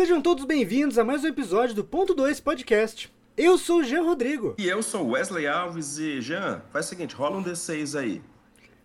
[0.00, 3.12] Sejam todos bem-vindos a mais um episódio do Ponto 2 Podcast.
[3.36, 4.54] Eu sou o Jean Rodrigo.
[4.56, 8.22] E eu sou Wesley Alves e Jean, faz o seguinte, rola um D6 aí.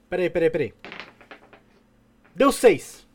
[0.09, 0.73] Peraí, peraí, peraí.
[2.36, 3.07] Deu 6.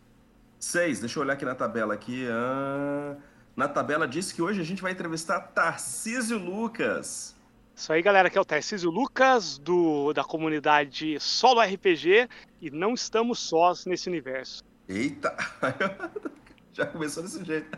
[0.58, 2.26] 6, deixa eu olhar aqui na tabela aqui.
[2.30, 3.16] Ah,
[3.54, 7.37] na tabela diz que hoje a gente vai entrevistar Tarcísio Lucas.
[7.76, 12.30] Isso aí, galera, aqui é o Tarcísio Lucas, do, da comunidade Solo RPG,
[12.62, 14.64] e não estamos sós nesse universo.
[14.88, 15.37] Eita!
[16.73, 17.70] já começou desse jeito.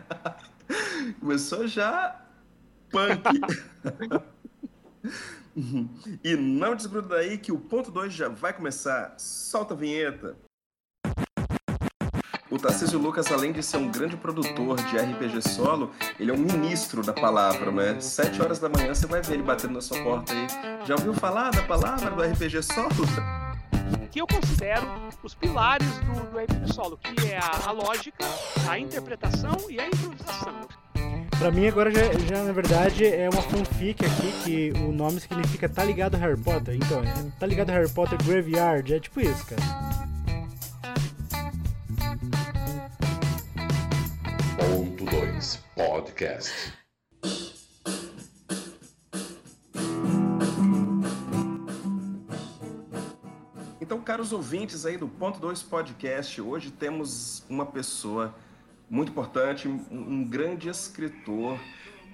[1.19, 2.21] começou já
[2.89, 3.23] punk.
[6.23, 9.15] e não desgruda daí que o ponto 2 já vai começar.
[9.17, 10.35] Solta a vinheta.
[12.53, 16.37] O Tarcísio Lucas, além de ser um grande produtor de RPG solo, ele é um
[16.37, 17.99] ministro da palavra, né?
[17.99, 20.47] Sete horas da manhã você vai ver ele batendo na sua porta aí.
[20.85, 22.89] Já ouviu falar da palavra do RPG solo?
[24.13, 24.85] Que eu considero
[25.23, 28.23] os pilares do, do RPG solo, que é a, a lógica,
[28.69, 30.67] a interpretação e a improvisação.
[31.39, 35.67] Pra mim agora já, já, na verdade é uma fanfic aqui que o nome significa
[35.67, 36.75] Tá ligado Harry Potter.
[36.75, 39.61] Então, é, tá ligado Harry Potter Graveyard, é tipo isso, cara.
[44.59, 46.82] Ponto 2 Podcast.
[53.83, 58.33] Então, caros ouvintes aí do Ponto 2 Podcast, hoje temos uma pessoa
[58.89, 61.59] muito importante, um grande escritor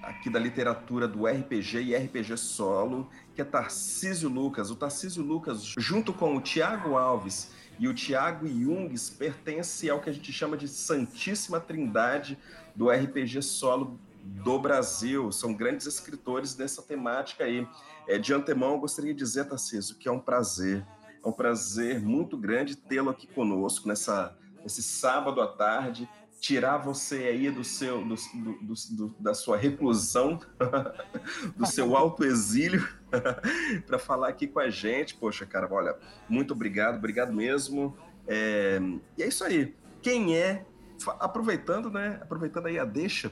[0.02, 4.68] aqui da literatura do RPG e RPG solo, que é Tarcísio Lucas.
[4.72, 10.10] O Tarcísio Lucas, junto com o Tiago Alves e o Tiago Jungs, pertence ao que
[10.10, 12.36] a gente chama de Santíssima Trindade
[12.74, 15.30] do RPG solo do Brasil.
[15.30, 17.64] São grandes escritores nessa temática aí.
[18.08, 20.84] É, de antemão, eu gostaria de dizer, Tarcísio, que é um prazer
[21.24, 26.08] é um prazer muito grande tê-lo aqui conosco nessa, nesse sábado à tarde,
[26.40, 30.40] tirar você aí do seu, do, do, do, da sua reclusão,
[31.54, 32.88] do seu autoexílio,
[33.86, 35.14] para falar aqui com a gente.
[35.14, 35.96] Poxa, cara, olha,
[36.28, 37.96] muito obrigado, obrigado mesmo.
[38.26, 38.80] É,
[39.18, 39.74] e é isso aí.
[40.00, 40.64] Quem é,
[41.18, 42.18] aproveitando, né?
[42.22, 43.30] Aproveitando aí a deixa,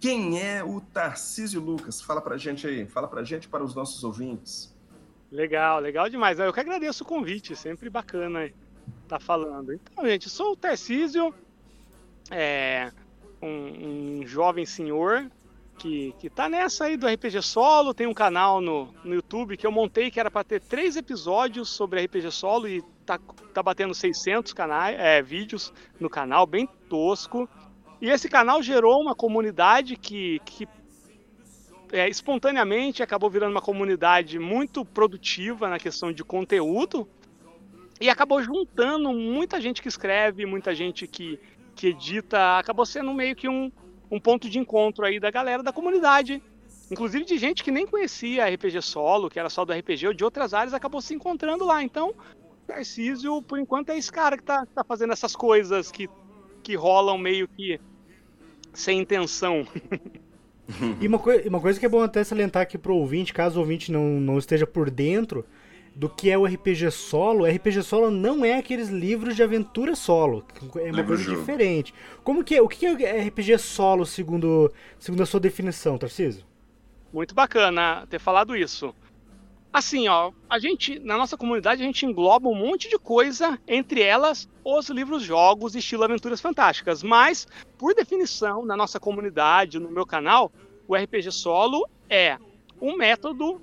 [0.00, 2.00] quem é o Tarcísio Lucas?
[2.00, 4.76] Fala pra gente aí, fala pra gente para os nossos ouvintes.
[5.30, 6.38] Legal, legal demais.
[6.38, 8.54] Eu que agradeço o convite, sempre bacana estar
[9.08, 9.72] tá falando.
[9.72, 11.34] Então, gente, sou o Tarcísio,
[12.30, 12.90] é,
[13.42, 15.30] um, um, jovem senhor
[15.78, 19.66] que, que tá nessa aí do RPG solo, tem um canal no, no YouTube que
[19.66, 23.18] eu montei que era para ter três episódios sobre RPG solo e tá,
[23.52, 27.48] tá batendo 600 canais, é, vídeos no canal, bem tosco.
[28.00, 30.68] E esse canal gerou uma comunidade que, que
[31.92, 37.08] é, espontaneamente acabou virando uma comunidade muito produtiva na questão de conteúdo
[38.00, 41.38] e acabou juntando muita gente que escreve, muita gente que,
[41.74, 43.72] que edita, acabou sendo meio que um,
[44.10, 46.42] um ponto de encontro aí da galera da comunidade,
[46.90, 50.24] inclusive de gente que nem conhecia RPG solo, que era só do RPG ou de
[50.24, 51.82] outras áreas, acabou se encontrando lá.
[51.82, 52.14] Então,
[52.66, 56.08] Tarcísio, por enquanto, é esse cara que tá, tá fazendo essas coisas que,
[56.62, 57.80] que rolam meio que
[58.72, 59.66] sem intenção.
[61.00, 63.60] e uma, coi uma coisa que é bom até salientar aqui pro ouvinte, caso o
[63.60, 65.44] ouvinte não, não esteja por dentro
[65.94, 70.44] do que é o RPG solo, RPG solo não é aqueles livros de aventura solo,
[70.76, 71.40] é uma coisa jogo.
[71.40, 71.92] diferente.
[72.22, 76.44] Como que é, o que é RPG solo segundo, segundo a sua definição, Tarcísio?
[77.12, 78.94] Muito bacana ter falado isso.
[79.78, 84.02] Assim, ó, a gente, na nossa comunidade, a gente engloba um monte de coisa, entre
[84.02, 87.00] elas os livros-jogos estilo Aventuras Fantásticas.
[87.00, 87.46] Mas,
[87.78, 90.50] por definição, na nossa comunidade, no meu canal,
[90.88, 92.38] o RPG solo é
[92.82, 93.62] um método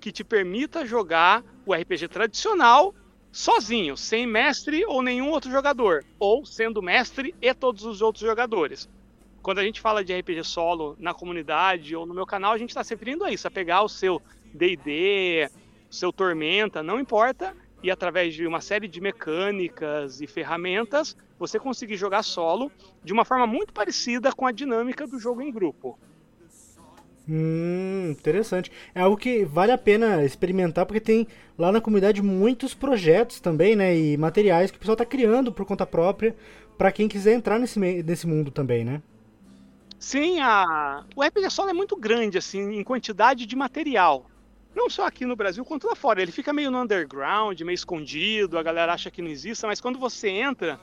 [0.00, 2.94] que te permita jogar o RPG tradicional
[3.32, 8.88] sozinho, sem mestre ou nenhum outro jogador, ou sendo mestre e todos os outros jogadores.
[9.42, 12.70] Quando a gente fala de RPG solo na comunidade ou no meu canal, a gente
[12.70, 14.22] está se referindo a isso, a pegar o seu
[14.54, 15.50] D&D,
[15.90, 21.96] seu Tormenta, não importa, e através de uma série de mecânicas e ferramentas, você conseguir
[21.96, 22.70] jogar solo
[23.02, 25.98] de uma forma muito parecida com a dinâmica do jogo em grupo.
[27.28, 28.70] Hum, interessante.
[28.94, 31.26] É algo que vale a pena experimentar porque tem
[31.58, 35.64] lá na comunidade muitos projetos também, né, e materiais que o pessoal está criando por
[35.64, 36.36] conta própria
[36.76, 39.02] para quem quiser entrar nesse, nesse mundo também, né?
[39.98, 41.04] Sim, a...
[41.16, 44.26] o RPG Solo é muito grande assim em quantidade de material
[44.74, 46.20] não só aqui no Brasil quanto lá fora.
[46.20, 49.98] Ele fica meio no underground, meio escondido, a galera acha que não existe, mas quando
[49.98, 50.80] você entra,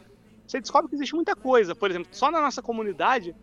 [0.48, 1.76] você descobre que existe muita coisa.
[1.76, 3.36] Por exemplo, só na nossa comunidade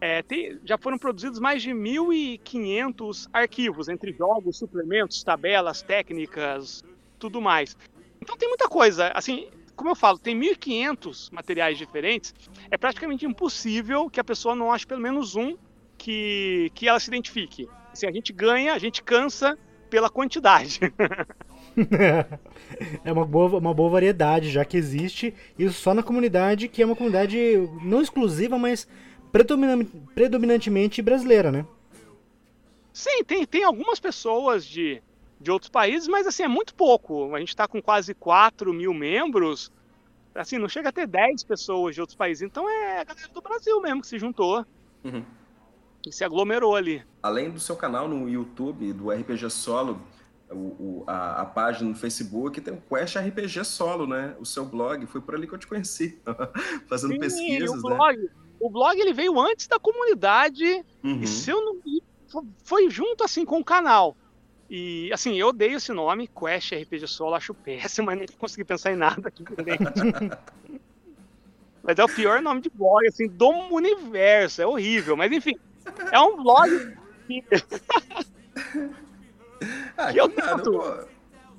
[0.00, 6.84] é, tem, já foram produzidos mais de 1.500 arquivos, entre jogos, suplementos, tabelas, técnicas,
[7.18, 7.76] tudo mais.
[8.20, 9.08] Então tem muita coisa.
[9.14, 12.34] Assim, como eu falo, tem 1.500 materiais diferentes,
[12.70, 15.56] é praticamente impossível que a pessoa não ache pelo menos um
[15.96, 17.68] que, que ela se identifique.
[17.92, 19.58] Assim, a gente ganha, a gente cansa
[19.94, 20.80] pela quantidade.
[23.04, 26.84] é uma boa, uma boa variedade, já que existe isso só na comunidade, que é
[26.84, 27.38] uma comunidade
[27.80, 28.88] não exclusiva, mas
[30.12, 31.64] predominantemente brasileira, né?
[32.92, 35.00] Sim, tem, tem algumas pessoas de,
[35.40, 37.32] de outros países, mas assim, é muito pouco.
[37.32, 39.70] A gente está com quase 4 mil membros.
[40.34, 42.42] Assim, não chega a ter 10 pessoas de outros países.
[42.42, 44.66] Então é a galera do Brasil mesmo que se juntou.
[45.04, 45.22] Uhum.
[46.06, 47.02] E se aglomerou ali.
[47.22, 50.00] Além do seu canal no YouTube, do RPG Solo,
[50.50, 54.36] o, o, a, a, página no Facebook tem o Quest RPG Solo, né?
[54.38, 56.20] O seu blog, foi por ali que eu te conheci,
[56.86, 57.96] fazendo Sim, pesquisas, o né?
[57.96, 58.30] blog,
[58.60, 61.20] O blog ele veio antes da comunidade uhum.
[61.22, 61.80] e se eu não
[62.64, 64.16] foi junto assim com o canal.
[64.68, 68.92] E assim, eu odeio esse nome, Quest RPG Solo, acho péssimo, mas não consegui pensar
[68.92, 69.44] em nada aqui
[71.82, 75.54] Mas é o pior nome de blog assim do universo, é horrível, mas enfim,
[76.10, 76.96] é um blog
[77.26, 77.44] que...
[79.96, 80.72] ah, que eu nada, tento...
[80.72, 81.08] eu,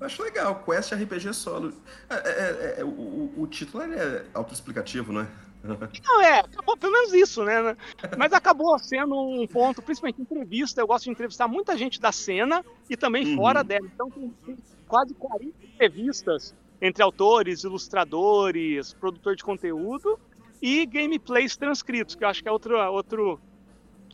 [0.01, 1.73] acho legal, Quest RPG Solo.
[2.09, 5.27] É, é, é, é o, o, título é autoexplicativo, não é?
[6.05, 7.75] Não, é, acabou pelo menos isso, né?
[8.15, 10.79] Mas acabou sendo um ponto, principalmente entrevista.
[10.79, 13.35] Eu gosto de entrevistar muita gente da cena e também uhum.
[13.37, 13.87] fora dela.
[13.91, 14.57] Então tem, tem
[14.87, 20.19] quase 40 entrevistas entre autores, ilustradores, produtor de conteúdo
[20.61, 23.39] e gameplays transcritos, que eu acho que é outro, outro,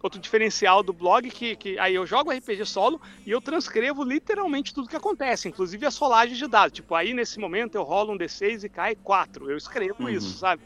[0.02, 4.74] outro diferencial do blog, que, que aí eu jogo RPG solo e eu transcrevo literalmente
[4.74, 6.76] tudo que acontece, inclusive as rolagens de dados.
[6.76, 9.50] Tipo, aí nesse momento eu rolo um D6 e cai 4.
[9.50, 10.10] Eu escrevo uhum.
[10.10, 10.64] isso, sabe?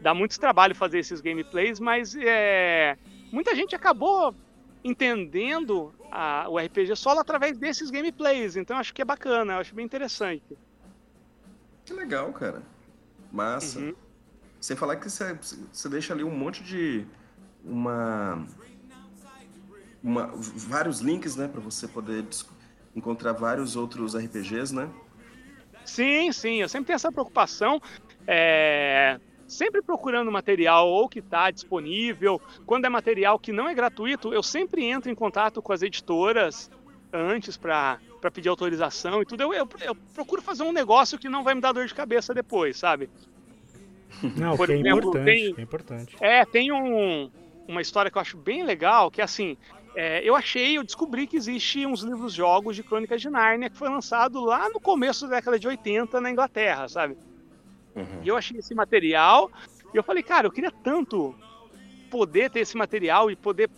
[0.00, 2.96] dá muito trabalho fazer esses gameplays, mas é,
[3.32, 4.34] muita gente acabou
[4.84, 9.84] entendendo a, o RPG solo através desses gameplays, então acho que é bacana, acho bem
[9.84, 10.56] interessante.
[11.84, 12.62] Que legal, cara.
[13.32, 13.80] Massa.
[13.80, 13.94] Uhum.
[14.60, 15.36] Sem falar que você,
[15.72, 17.06] você deixa ali um monte de.
[17.66, 18.46] Uma,
[20.02, 22.24] uma, vários links, né, para você poder
[22.94, 24.88] encontrar vários outros RPGs, né?
[25.84, 27.80] Sim, sim, eu sempre tenho essa preocupação.
[28.26, 32.40] É, sempre procurando material ou que está disponível.
[32.64, 36.70] Quando é material que não é gratuito, eu sempre entro em contato com as editoras
[37.12, 37.98] antes para
[38.32, 39.42] pedir autorização e tudo.
[39.42, 42.34] Eu, eu, eu, procuro fazer um negócio que não vai me dar dor de cabeça
[42.34, 43.08] depois, sabe?
[44.36, 46.16] Não, Por que é exemplo, é importante, tem, é importante.
[46.20, 47.30] É, tem um,
[47.68, 49.56] uma história que eu acho bem legal, que é assim,
[49.94, 53.88] é, eu achei, eu descobri que existe uns livros-jogos de Crônicas de Nárnia que foi
[53.88, 57.16] lançado lá no começo da década de 80 na Inglaterra, sabe?
[57.94, 58.22] Uhum.
[58.22, 59.50] E eu achei esse material
[59.92, 61.34] e eu falei, cara, eu queria tanto
[62.10, 63.70] poder ter esse material e poder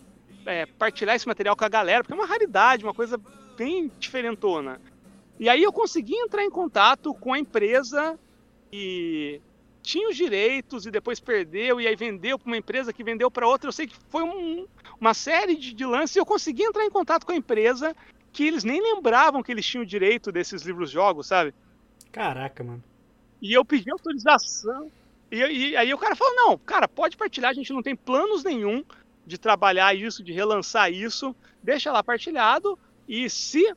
[0.45, 3.19] é, partilhar esse material com a galera, porque é uma raridade, uma coisa
[3.57, 4.81] bem diferentona.
[5.39, 8.19] E aí eu consegui entrar em contato com a empresa
[8.71, 9.41] e
[9.81, 13.47] tinha os direitos e depois perdeu e aí vendeu para uma empresa que vendeu para
[13.47, 13.67] outra.
[13.67, 14.67] Eu sei que foi um,
[14.99, 17.95] uma série de, de lances e eu consegui entrar em contato com a empresa
[18.31, 21.53] que eles nem lembravam que eles tinham direito desses livros-jogos, sabe?
[22.11, 22.83] Caraca, mano.
[23.41, 24.91] E eu pedi autorização.
[25.31, 28.43] E, e, aí o cara falou: não, cara, pode partilhar, a gente não tem planos
[28.43, 28.83] nenhum
[29.25, 31.35] de trabalhar isso, de relançar isso.
[31.61, 32.77] Deixa lá partilhado.
[33.07, 33.73] E se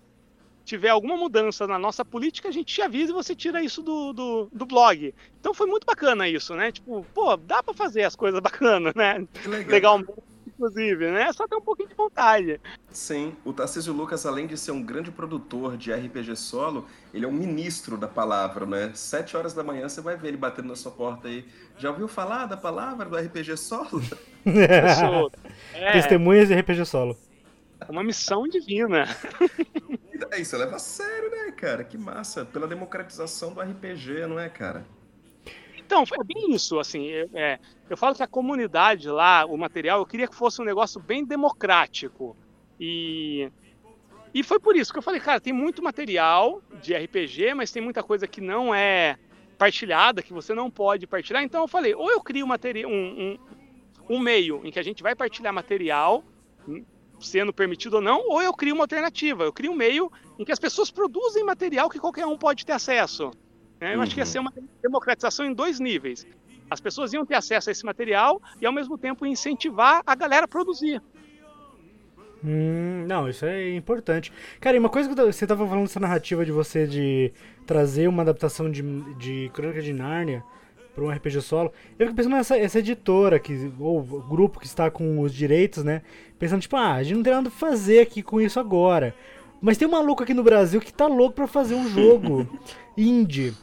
[0.65, 4.13] tiver alguma mudança na nossa política, a gente te avisa e você tira isso do,
[4.13, 5.15] do, do blog.
[5.41, 6.73] Então foi muito bacana isso, né?
[6.73, 9.27] Tipo, pô, dá para fazer as coisas bacanas, né?
[9.47, 9.71] Legal.
[9.71, 10.33] Legalmente
[10.63, 11.33] inclusive, né?
[11.33, 12.61] Só tem um pouquinho de vontade.
[12.91, 17.29] Sim, o Tarcísio Lucas, além de ser um grande produtor de RPG solo, ele é
[17.29, 18.93] um ministro da palavra, né?
[18.95, 21.45] Sete horas da manhã você vai ver ele batendo na sua porta aí.
[21.77, 24.03] Já ouviu falar da palavra do RPG solo?
[25.75, 25.93] é.
[25.93, 27.17] Testemunhas de RPG solo.
[27.81, 29.09] É uma missão divina.
[30.31, 31.85] Daí, você leva a sério, né, cara?
[31.85, 32.45] Que massa.
[32.45, 34.85] Pela democratização do RPG, não é, cara?
[35.77, 37.59] Então, foi bem isso, assim, é,
[37.91, 41.23] eu falo que a comunidade lá, o material, eu queria que fosse um negócio bem
[41.23, 42.35] democrático.
[42.81, 43.51] E,
[44.33, 47.83] e foi por isso que eu falei, cara, tem muito material de RPG, mas tem
[47.83, 49.19] muita coisa que não é
[49.59, 51.43] partilhada, que você não pode partilhar.
[51.43, 53.39] Então eu falei, ou eu crio um, um,
[54.09, 56.25] um meio em que a gente vai partilhar material,
[57.23, 59.45] sendo permitido ou não, ou eu crio uma alternativa.
[59.45, 62.73] Eu crio um meio em que as pessoas produzem material que qualquer um pode ter
[62.73, 63.31] acesso.
[63.81, 63.93] Né?
[63.93, 64.03] Eu uhum.
[64.03, 64.31] acho que ia uhum.
[64.31, 64.53] ser uma
[64.83, 66.27] democratização em dois níveis.
[66.71, 70.47] As pessoas iam ter acesso a esse material e, ao mesmo tempo, incentivar a galera
[70.47, 71.03] a produzir.
[72.45, 74.33] Hum, não, isso é importante.
[74.61, 77.33] Cara, e uma coisa que você estava falando dessa narrativa de você de
[77.67, 78.83] trazer uma adaptação de,
[79.15, 80.43] de Crônica de Nárnia
[80.95, 84.67] para um RPG solo, eu fico pensando nessa essa editora, que, ou o grupo que
[84.67, 86.03] está com os direitos, né?
[86.39, 89.15] Pensando, tipo, ah, a gente não tem nada pra fazer aqui com isso agora.
[89.61, 92.49] Mas tem um maluco aqui no Brasil que tá louco para fazer um jogo
[92.99, 93.55] indie.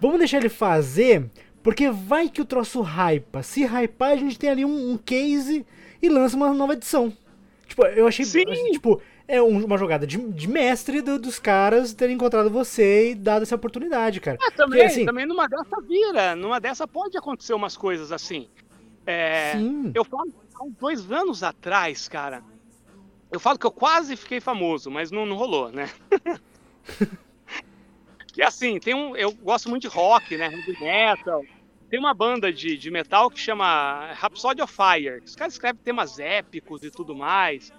[0.00, 1.30] vamos deixar ele fazer,
[1.62, 3.42] porque vai que o troço hypa.
[3.42, 5.64] Se hypar, a gente tem ali um, um case
[6.02, 7.12] e lança uma nova edição.
[7.66, 8.44] Tipo, eu achei, Sim.
[8.48, 13.10] achei, tipo, é um- uma jogada de, de mestre do- dos caras terem encontrado você
[13.10, 14.38] e dado essa oportunidade, cara.
[14.40, 16.36] Ah, também, Porque, assim, também numa dessa vira.
[16.36, 18.48] Numa dessa pode acontecer umas coisas assim.
[19.06, 19.92] É, Sim.
[19.94, 22.42] Eu falo há uns dois anos atrás, cara.
[23.30, 25.90] Eu falo que eu quase fiquei famoso, mas não, não rolou, né?
[28.32, 29.16] que assim, tem um.
[29.16, 30.46] Eu gosto muito de rock, né?
[30.52, 31.44] Heavy metal.
[31.90, 35.22] Tem uma banda de, de metal que chama Rhapsody of Fire.
[35.24, 37.72] Os caras escrevem temas épicos e tudo mais.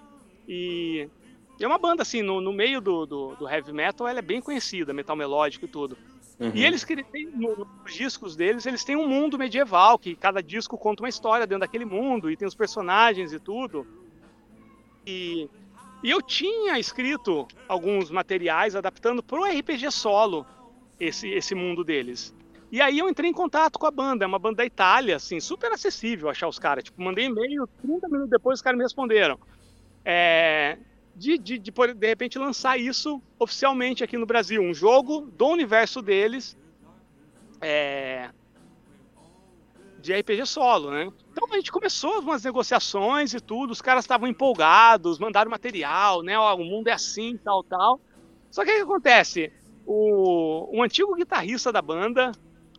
[0.48, 1.10] E
[1.64, 4.42] é uma banda, assim, no, no meio do, do, do heavy metal, ela é bem
[4.42, 5.98] conhecida, metal melódico e tudo.
[6.40, 6.52] Uhum.
[6.54, 10.78] E eles têm, no- nos discos deles, eles têm um mundo medieval, que cada disco
[10.78, 13.88] conta uma história dentro daquele mundo, e tem os personagens e tudo.
[15.06, 15.50] E,
[16.04, 20.46] e eu tinha escrito alguns materiais adaptando pro RPG solo
[21.00, 22.36] esse, esse mundo deles.
[22.72, 25.40] E aí eu entrei em contato com a banda, é uma banda da Itália, assim,
[25.40, 26.84] super acessível achar os caras.
[26.84, 29.40] Tipo, mandei e-mail, 30 minutos depois os caras me responderam.
[30.04, 30.78] É,
[31.16, 36.02] de, de, de, de repente lançar isso oficialmente aqui no Brasil, um jogo do universo
[36.02, 36.58] deles
[37.62, 38.30] é,
[40.02, 41.12] de RPG solo, né?
[41.32, 46.38] Então a gente começou umas negociações e tudo, os caras estavam empolgados, mandaram material, né?
[46.38, 48.00] Ó, o mundo é assim, tal, tal.
[48.52, 49.52] Só que o que acontece?
[49.86, 52.32] O, um antigo guitarrista da banda,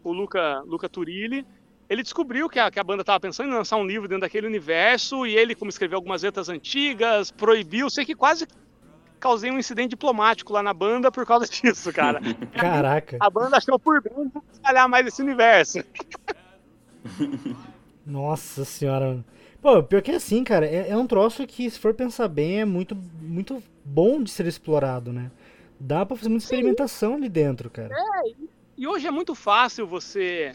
[0.05, 1.45] o Luca, Luca Turilli,
[1.89, 4.47] ele descobriu que a, que a banda estava pensando em lançar um livro dentro daquele
[4.47, 7.89] universo e ele, como escreveu algumas letras antigas, proibiu.
[7.89, 8.47] Sei que quase
[9.21, 12.21] causei um incidente diplomático lá na banda por causa disso, cara.
[12.55, 13.17] Caraca.
[13.21, 15.79] A banda achou por bem não espalhar mais esse universo.
[18.05, 19.25] Nossa senhora.
[19.63, 20.67] Pô, pior que é assim, cara.
[20.67, 24.47] É, é um troço que, se for pensar bem, é muito, muito bom de ser
[24.47, 25.31] explorado, né?
[25.79, 27.95] Dá pra fazer muita experimentação ali dentro, cara.
[28.77, 30.53] E hoje é muito fácil você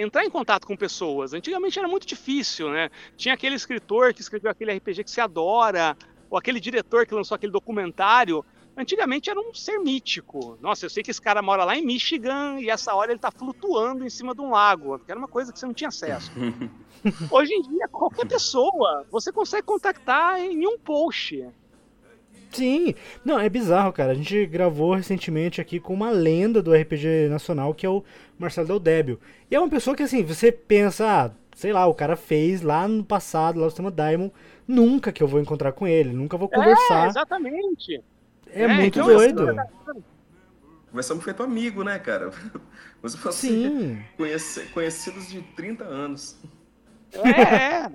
[0.00, 1.32] entrar em contato com pessoas.
[1.32, 2.90] Antigamente era muito difícil, né?
[3.16, 5.96] Tinha aquele escritor que escreveu aquele RPG que se adora,
[6.28, 8.44] ou aquele diretor que lançou aquele documentário.
[8.76, 10.56] Antigamente era um ser mítico.
[10.60, 13.30] Nossa, eu sei que esse cara mora lá em Michigan e essa hora ele tá
[13.30, 16.30] flutuando em cima de um lago, era uma coisa que você não tinha acesso.
[17.30, 21.46] Hoje em dia, qualquer pessoa você consegue contactar em um post.
[22.50, 22.94] Sim.
[23.24, 24.12] Não, é bizarro, cara.
[24.12, 28.02] A gente gravou recentemente aqui com uma lenda do RPG nacional, que é o
[28.38, 29.20] Marcelo Del Débio.
[29.50, 32.88] E é uma pessoa que, assim, você pensa, ah, sei lá, o cara fez lá
[32.88, 34.32] no passado, lá no sistema Diamond,
[34.66, 37.06] nunca que eu vou encontrar com ele, nunca vou É, conversar.
[37.08, 38.02] exatamente.
[38.52, 39.46] É, É, muito então, doido.
[40.92, 42.30] Nós somos feito amigo, né, cara?
[43.02, 43.98] Você fosse Sim.
[44.16, 46.36] conhece- conhecidos de 30 anos.
[47.12, 47.90] É, é.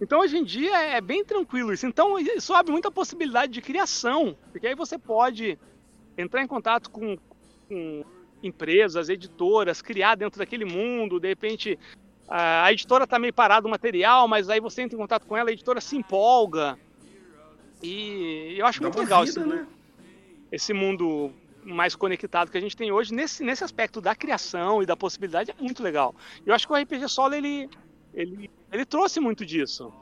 [0.00, 1.86] Então hoje em dia é bem tranquilo isso.
[1.86, 5.58] Então isso abre muita possibilidade de criação, porque aí você pode
[6.16, 7.16] entrar em contato com,
[7.68, 8.04] com
[8.42, 11.78] empresas, editoras, criar dentro daquele mundo, de repente
[12.28, 15.48] a editora tá meio parada o material, mas aí você entra em contato com ela,
[15.48, 16.78] a editora se empolga.
[17.82, 19.66] E eu acho Dá muito legal vida, esse, né?
[20.52, 21.32] esse mundo
[21.64, 25.50] mais conectado que a gente tem hoje nesse, nesse aspecto da criação e da possibilidade
[25.50, 26.14] é muito legal.
[26.44, 27.68] Eu acho que o RPG solo ele
[28.20, 29.92] ele, ele trouxe muito disso.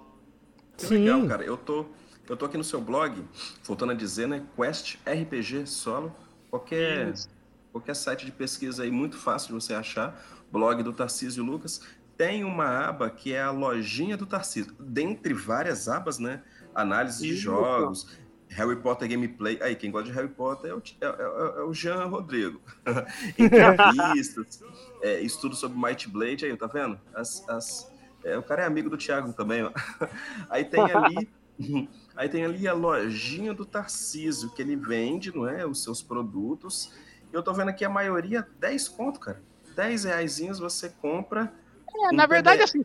[0.76, 1.44] Que legal, cara.
[1.44, 1.86] Eu tô,
[2.28, 3.22] eu tô aqui no seu blog,
[3.62, 4.44] voltando a dizer, né?
[4.56, 6.14] Quest RPG Solo.
[6.50, 7.28] Qualquer, Isso.
[7.72, 10.22] qualquer site de pesquisa aí, muito fácil de você achar.
[10.50, 11.80] Blog do Tarcísio Lucas.
[12.16, 14.72] Tem uma aba que é a lojinha do Tarcísio.
[14.80, 16.42] Dentre várias abas, né?
[16.74, 17.42] Análise de Isso.
[17.42, 18.16] jogos,
[18.48, 19.58] Harry Potter Gameplay.
[19.60, 22.60] Aí, quem gosta de Harry Potter é o, é, é- é o Jean Rodrigo.
[23.38, 24.62] Entrevistas,
[25.02, 26.46] é, estudo sobre Might Blade.
[26.46, 26.98] Aí, tá vendo?
[27.14, 27.92] As, as,
[28.26, 29.70] é, o cara é amigo do Thiago também, ó.
[30.50, 31.28] Aí tem ali.
[32.16, 35.64] Aí tem ali a lojinha do Tarcísio, que ele vende, não é?
[35.64, 36.92] Os seus produtos.
[37.32, 39.40] E eu tô vendo aqui a maioria 10 conto, cara.
[39.74, 41.52] 10 reaisinhos você compra.
[41.94, 42.68] É, na verdade, PDF.
[42.70, 42.84] assim,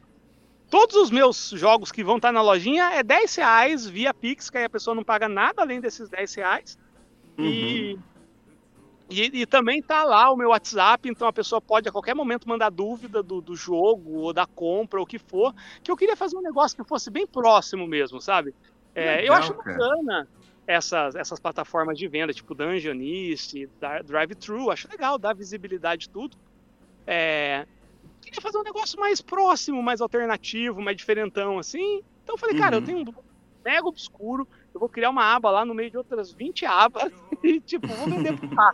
[0.69, 4.57] todos os meus jogos que vão estar na lojinha é 10 reais via Pix, que
[4.57, 6.77] aí a pessoa não paga nada além desses 10 reais.
[7.37, 7.97] E,
[9.11, 12.47] e, e também tá lá o meu WhatsApp, então a pessoa pode a qualquer momento
[12.47, 15.53] mandar dúvida do, do jogo ou da compra ou o que for.
[15.83, 18.55] Que eu queria fazer um negócio que fosse bem próximo mesmo, sabe?
[18.95, 19.87] É, eu Legal, acho cara.
[19.87, 20.27] bacana
[20.67, 23.53] essas, essas plataformas de venda, tipo Dungeonist,
[24.05, 26.37] Drive-Thru, acho legal, dá visibilidade tudo.
[27.07, 27.65] É,
[28.21, 32.01] queria fazer um negócio mais próximo, mais alternativo, mais diferentão, assim.
[32.23, 32.83] Então eu falei, cara, eu Uhum.
[32.83, 33.03] tenho um
[33.65, 37.11] mega obscuro, eu vou criar uma aba lá no meio de outras 20 abas
[37.43, 38.71] e, tipo, vou vender por lá.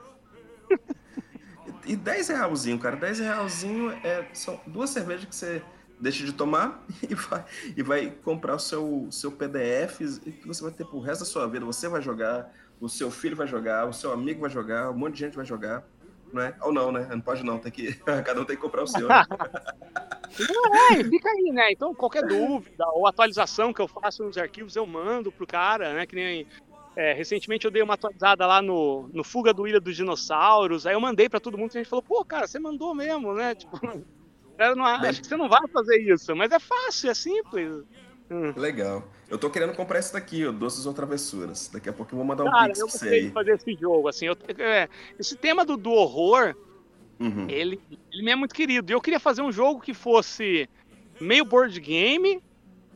[1.86, 2.96] E 10 realzinho, cara.
[2.98, 5.62] 10 realzinho é, são duas cervejas que você
[6.00, 7.46] deixa de tomar e vai,
[7.76, 11.48] e vai comprar o seu, seu PDF que você vai ter pro resto da sua
[11.48, 11.66] vida.
[11.66, 15.14] Você vai jogar, o seu filho vai jogar, o seu amigo vai jogar, um monte
[15.14, 15.84] de gente vai jogar.
[16.32, 16.56] não é?
[16.62, 17.08] Ou não, né?
[17.10, 17.94] Não pode não, tem que.
[18.04, 19.08] Cada um tem que comprar o seu.
[20.38, 21.72] Não, é, fica aí, né?
[21.72, 26.06] Então, qualquer dúvida ou atualização que eu faço nos arquivos, eu mando pro cara, né?
[26.06, 26.46] Que nem.
[26.98, 30.96] É, recentemente eu dei uma atualizada lá no, no Fuga do Ilha dos Dinossauros, aí
[30.96, 33.54] eu mandei para todo mundo e a gente falou, pô, cara, você mandou mesmo, né?
[33.56, 33.80] Tipo,
[34.58, 37.84] eu não, acho que você não vai fazer isso, mas é fácil, é simples.
[38.32, 38.52] Hum.
[38.58, 39.08] Legal.
[39.30, 41.68] Eu tô querendo comprar esse daqui, o Doces ou Travessuras.
[41.68, 43.74] Daqui a pouco eu vou mandar um Cara, pix eu pra você de fazer esse
[43.76, 44.90] jogo, assim, eu- é,
[45.20, 46.56] esse tema do, do horror,
[47.20, 47.48] Uhum.
[47.48, 47.80] ele,
[48.12, 48.92] ele me é muito querido.
[48.92, 50.68] E eu queria fazer um jogo que fosse
[51.22, 52.42] meio board game,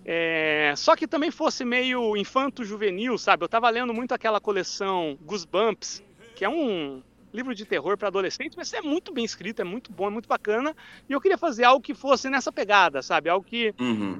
[0.03, 3.43] é, só que também fosse meio infanto-juvenil, sabe?
[3.43, 6.03] Eu tava lendo muito aquela coleção Goosebumps,
[6.36, 7.03] que é um
[7.34, 10.27] livro de terror para adolescentes, mas é muito bem escrito, é muito bom, é muito
[10.27, 10.75] bacana.
[11.08, 13.29] E eu queria fazer algo que fosse nessa pegada, sabe?
[13.29, 14.20] Algo que Uhum.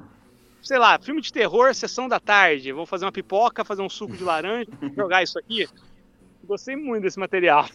[0.62, 2.72] sei lá, filme de terror, sessão da tarde.
[2.72, 5.66] Vou fazer uma pipoca, fazer um suco de laranja, jogar isso aqui.
[6.44, 7.68] Gostei muito desse material.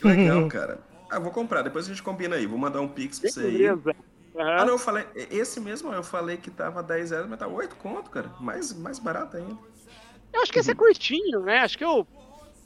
[0.00, 0.80] Que Legal, cara.
[1.10, 2.46] Ah, vou comprar, depois a gente combina aí.
[2.46, 3.52] Vou mandar um pix pra você aí.
[3.52, 3.94] Beleza.
[4.36, 4.56] Aham.
[4.58, 5.04] Ah, não, eu falei.
[5.30, 8.30] Esse mesmo eu falei que tava 10 reais, mas tá 8 conto, cara.
[8.40, 9.56] Mais, mais barato ainda.
[10.32, 11.58] Eu acho que esse é curtinho, né?
[11.58, 12.06] Acho que eu.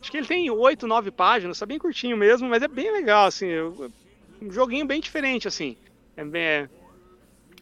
[0.00, 3.26] Acho que ele tem 8, 9 páginas, tá bem curtinho mesmo, mas é bem legal,
[3.26, 3.46] assim.
[3.46, 3.90] eu-
[4.40, 5.76] Um joguinho bem diferente, assim.
[6.16, 6.68] É, bem- é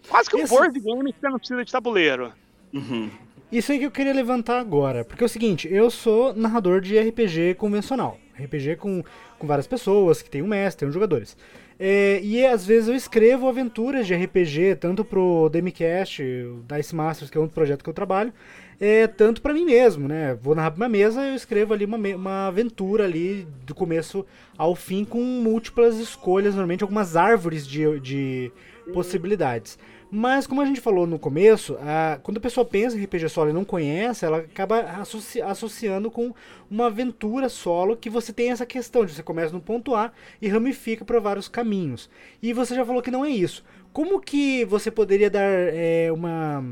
[0.08, 2.32] quase que um Esse- board game que você não precisa de tabuleiro.
[2.74, 3.10] Uhum.
[3.50, 5.02] Isso aí que eu queria levantar agora.
[5.04, 8.18] Porque é o seguinte, eu sou narrador de RPG convencional.
[8.38, 9.02] RPG com,
[9.38, 11.34] com várias pessoas, que tem um mestre, tem um jogadores.
[11.78, 17.30] É, e às vezes eu escrevo aventuras de RPG, tanto pro Demicast, o Dice Masters,
[17.30, 18.32] que é um projeto que eu trabalho,
[18.80, 20.34] é, tanto pra mim mesmo, né?
[20.40, 24.24] Vou narrar pra minha mesa, eu escrevo ali uma, uma aventura ali do começo
[24.56, 28.52] ao fim com múltiplas escolhas, normalmente algumas árvores de, de
[28.92, 29.78] possibilidades.
[30.10, 33.50] Mas como a gente falou no começo, a- quando a pessoa pensa em RPG solo
[33.50, 36.32] e não conhece, ela acaba associ- associando com
[36.70, 40.48] uma aventura solo que você tem essa questão de você começa no ponto A e
[40.48, 42.08] ramifica para vários caminhos.
[42.40, 43.64] E você já falou que não é isso.
[43.92, 46.64] Como que você poderia dar é, uma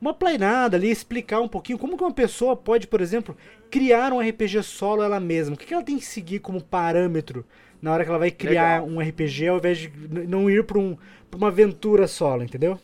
[0.00, 3.36] uma planeada ali, explicar um pouquinho como que uma pessoa pode, por exemplo,
[3.70, 5.54] criar um RPG solo ela mesma?
[5.54, 7.44] O que que ela tem que seguir como parâmetro
[7.82, 9.90] na hora que ela vai criar um RPG ao invés de
[10.28, 10.96] não ir para um,
[11.30, 12.80] pra uma aventura solo, entendeu?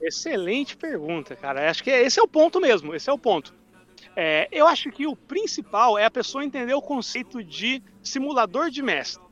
[0.00, 1.70] Excelente pergunta, cara.
[1.70, 2.94] Acho que esse é o ponto mesmo.
[2.94, 3.54] Esse é o ponto.
[4.16, 8.82] É, eu acho que o principal é a pessoa entender o conceito de simulador de
[8.82, 9.22] mestre.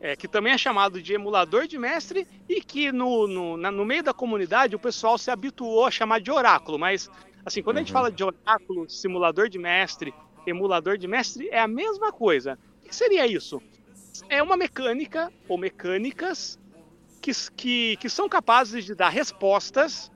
[0.00, 3.84] É, que também é chamado de emulador de mestre e que no, no, na- no
[3.86, 6.78] meio da comunidade o pessoal se habituou a chamar de oráculo.
[6.78, 7.08] Mas,
[7.44, 7.92] assim, quando a gente Uhum.
[7.92, 10.14] fala de oráculo, simulador de mestre,
[10.46, 12.58] emulador de mestre, é a mesma coisa.
[12.84, 13.62] O que seria isso?
[14.28, 16.58] É uma mecânica ou mecânicas
[17.20, 20.10] que, que, que são capazes de dar respostas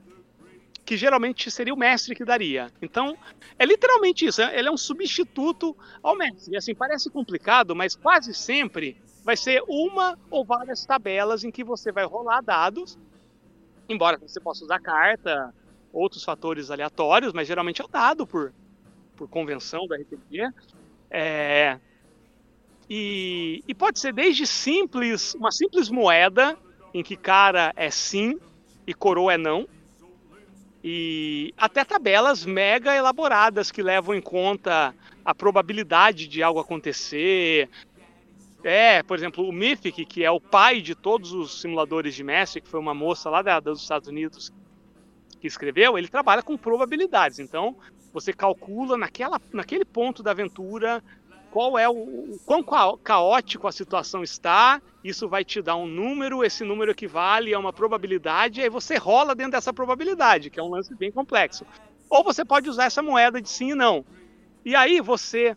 [0.85, 2.71] que geralmente seria o mestre que daria.
[2.81, 3.15] Então,
[3.59, 4.41] é literalmente isso.
[4.41, 6.57] é- Ele é um substituto ao mestre.
[6.57, 11.91] Assim, parece complicado, mas quase sempre vai ser uma ou várias tabelas em que você
[11.91, 12.97] vai rolar dados,
[13.87, 15.53] embora você possa usar carta,
[15.93, 18.51] outros fatores aleatórios, mas geralmente é o dado por,
[19.15, 20.49] por convenção do RPG.
[21.11, 21.79] É,
[22.89, 26.57] e, e pode ser desde simples, uma simples moeda,
[26.93, 28.39] em que cara é sim
[28.87, 29.67] e coroa é não,
[30.83, 37.69] e até tabelas mega elaboradas que levam em conta a probabilidade de algo acontecer.
[38.63, 42.61] É, por exemplo, o Mythic, que é o pai de todos os simuladores de mestre,
[42.61, 44.51] que foi uma moça lá da- dos Estados Unidos
[45.39, 47.39] que escreveu, ele trabalha com probabilidades.
[47.39, 47.75] Então,
[48.11, 51.03] você calcula naquela, naquele ponto da aventura
[51.51, 54.81] qual é o, o quão ca- caótico a situação está.
[55.03, 58.97] Isso vai te dar um número, esse número equivale a uma probabilidade, e aí você
[58.97, 61.65] rola dentro dessa probabilidade, que é um lance bem complexo.
[62.09, 64.03] Ou você pode usar essa moeda de sim e não.
[64.65, 65.55] E aí você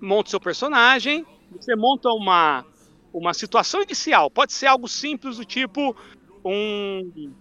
[0.00, 2.64] monta o seu personagem, você monta uma,
[3.12, 4.30] uma situação inicial.
[4.30, 5.94] Pode ser algo simples do tipo
[6.44, 7.32] um.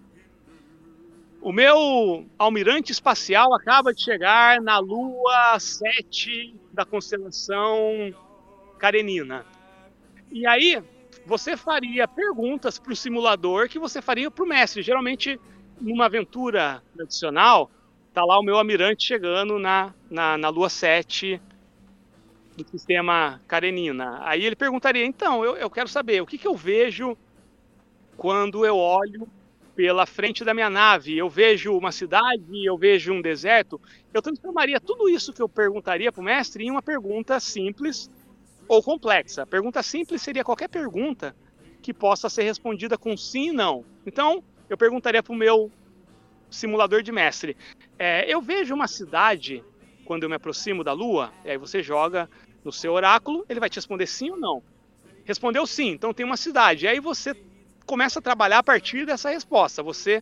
[1.42, 8.14] O meu almirante espacial acaba de chegar na lua 7 da constelação
[8.80, 9.46] Karenina.
[10.32, 10.84] E aí,
[11.26, 14.82] você faria perguntas para o simulador que você faria para o mestre.
[14.82, 15.40] Geralmente,
[15.80, 17.70] numa aventura tradicional,
[18.14, 21.40] tá lá o meu almirante chegando na, na, na lua 7
[22.58, 24.20] do sistema Karenina.
[24.24, 27.18] Aí ele perguntaria: então, eu, eu quero saber o que, que eu vejo
[28.18, 29.28] quando eu olho
[29.76, 31.18] pela frente da minha nave.
[31.18, 33.80] Eu vejo uma cidade, eu vejo um deserto.
[34.14, 38.10] Eu transformaria tudo isso que eu perguntaria para o mestre em uma pergunta simples
[38.68, 39.46] ou complexa.
[39.46, 41.36] Pergunta simples seria qualquer pergunta
[41.82, 43.84] que possa ser respondida com sim e não.
[44.06, 45.72] Então, eu perguntaria para o meu
[46.50, 47.58] simulador de mestre:
[47.98, 49.64] é, eu vejo uma cidade
[50.06, 51.34] quando eu me aproximo da Lua?
[51.44, 52.30] E aí você joga
[52.64, 54.64] no seu oráculo, ele vai te responder sim ou não.
[55.26, 56.86] respondeu sim, então tem uma cidade.
[56.86, 57.36] E aí você
[57.86, 59.84] começa a trabalhar a partir dessa resposta.
[59.84, 60.22] Você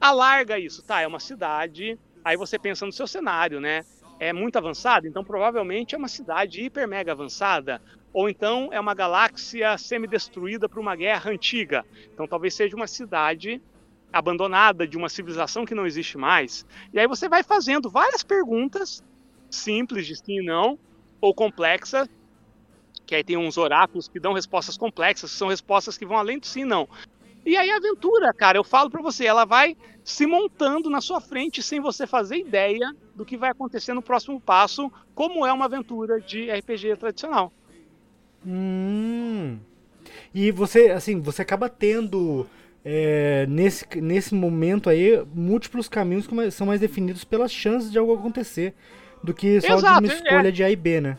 [0.00, 1.00] alarga isso, tá?
[1.00, 1.98] É uma cidade.
[2.24, 3.84] Aí você pensa no seu cenário, né?
[4.20, 7.80] É muito avançado, então provavelmente é uma cidade hiper mega avançada.
[8.12, 11.84] Ou então é uma galáxia semi-destruída por uma guerra antiga.
[12.12, 13.62] Então talvez seja uma cidade
[14.12, 16.66] abandonada de uma civilização que não existe mais.
[16.92, 19.04] E aí você vai fazendo várias perguntas
[19.50, 20.78] simples de sim e não,
[21.20, 22.08] ou complexas,
[23.08, 26.38] que aí tem uns oráculos que dão respostas complexas, que são respostas que vão além
[26.38, 26.86] do sim e não.
[27.44, 31.18] E aí a aventura, cara, eu falo para você, ela vai se montando na sua
[31.18, 35.64] frente sem você fazer ideia do que vai acontecer no próximo passo, como é uma
[35.64, 37.50] aventura de RPG tradicional.
[38.46, 39.58] Hum.
[40.34, 42.46] E você, assim, você acaba tendo
[42.84, 48.12] é, nesse, nesse momento aí múltiplos caminhos que são mais definidos pelas chances de algo
[48.12, 48.74] acontecer
[49.24, 50.52] do que só Exato, de uma escolha é.
[50.52, 51.18] de A e B, né?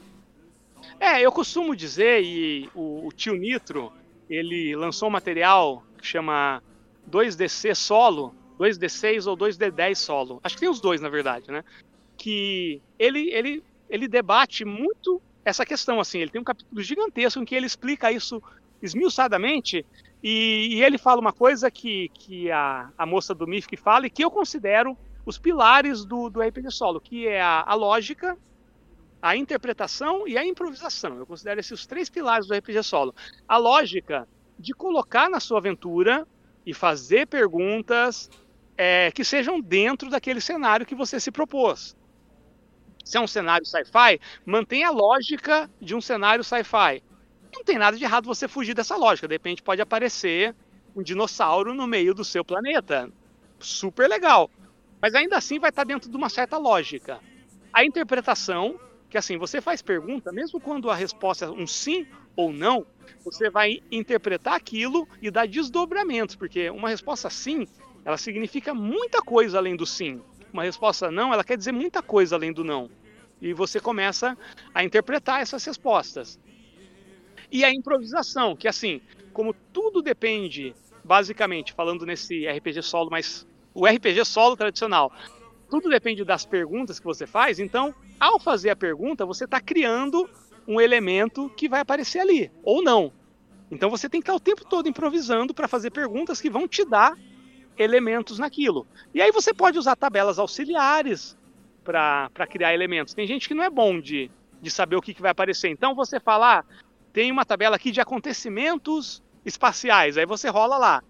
[1.00, 3.92] É, eu costumo dizer, e o, o tio Nitro,
[4.30, 6.62] ele lançou um material que chama
[7.10, 10.40] 2DC solo, 2D6 ou 2D10 solo.
[10.44, 11.64] Acho que tem os dois, na verdade, né?
[12.18, 16.20] Que ele, ele, ele debate muito essa questão, assim.
[16.20, 18.42] Ele tem um capítulo gigantesco em que ele explica isso
[18.82, 19.86] esmiuçadamente
[20.24, 24.10] e, e ele fala uma coisa que, que a, a moça do MIFC fala e
[24.10, 28.38] que eu considero os pilares do, do RPG solo, que é a, a lógica,
[29.22, 31.18] a interpretação e a improvisação.
[31.18, 33.14] Eu considero esses os três pilares do RPG solo.
[33.48, 34.28] A lógica
[34.58, 36.28] de colocar na sua aventura
[36.66, 38.30] e fazer perguntas
[38.78, 41.96] é, que sejam dentro daquele cenário que você se propôs.
[43.04, 47.02] Se é um cenário sci-fi, mantenha a lógica de um cenário sci-fi.
[47.54, 49.28] Não tem nada de errado você fugir dessa lógica.
[49.28, 50.56] De repente pode aparecer
[50.96, 53.12] um dinossauro no meio do seu planeta.
[53.60, 54.50] Super legal.
[55.02, 57.20] Mas ainda assim vai estar dentro de uma certa lógica.
[57.74, 58.80] A interpretação,
[59.10, 62.86] que assim, você faz pergunta, mesmo quando a resposta é um sim ou não,
[63.24, 67.68] você vai interpretar aquilo e dar desdobramentos, porque uma resposta sim,
[68.06, 70.22] ela significa muita coisa além do sim.
[70.54, 72.90] Uma resposta não, ela quer dizer muita coisa além do não.
[73.42, 74.38] E você começa
[74.74, 76.40] a interpretar essas respostas.
[77.52, 79.02] E a improvisação, que assim,
[79.34, 85.12] como tudo depende, basicamente, falando nesse RPG solo, mas o RPG solo tradicional,
[85.70, 90.30] tudo depende das perguntas que você faz, então, ao fazer a pergunta, você está criando
[90.68, 93.12] um elemento que vai aparecer ali, ou não.
[93.72, 96.84] Então você tem que estar o tempo todo improvisando para fazer perguntas que vão te
[96.84, 97.18] dar
[97.78, 98.86] elementos naquilo.
[99.14, 101.38] E aí você pode usar tabelas auxiliares
[101.84, 103.14] para criar elementos.
[103.14, 104.30] Tem gente que não é bom de,
[104.62, 105.70] de saber o que, que vai aparecer.
[105.70, 106.64] Então você fala, ah,
[107.14, 110.18] tem uma tabela aqui de acontecimentos espaciais.
[110.18, 111.04] Aí você rola lá.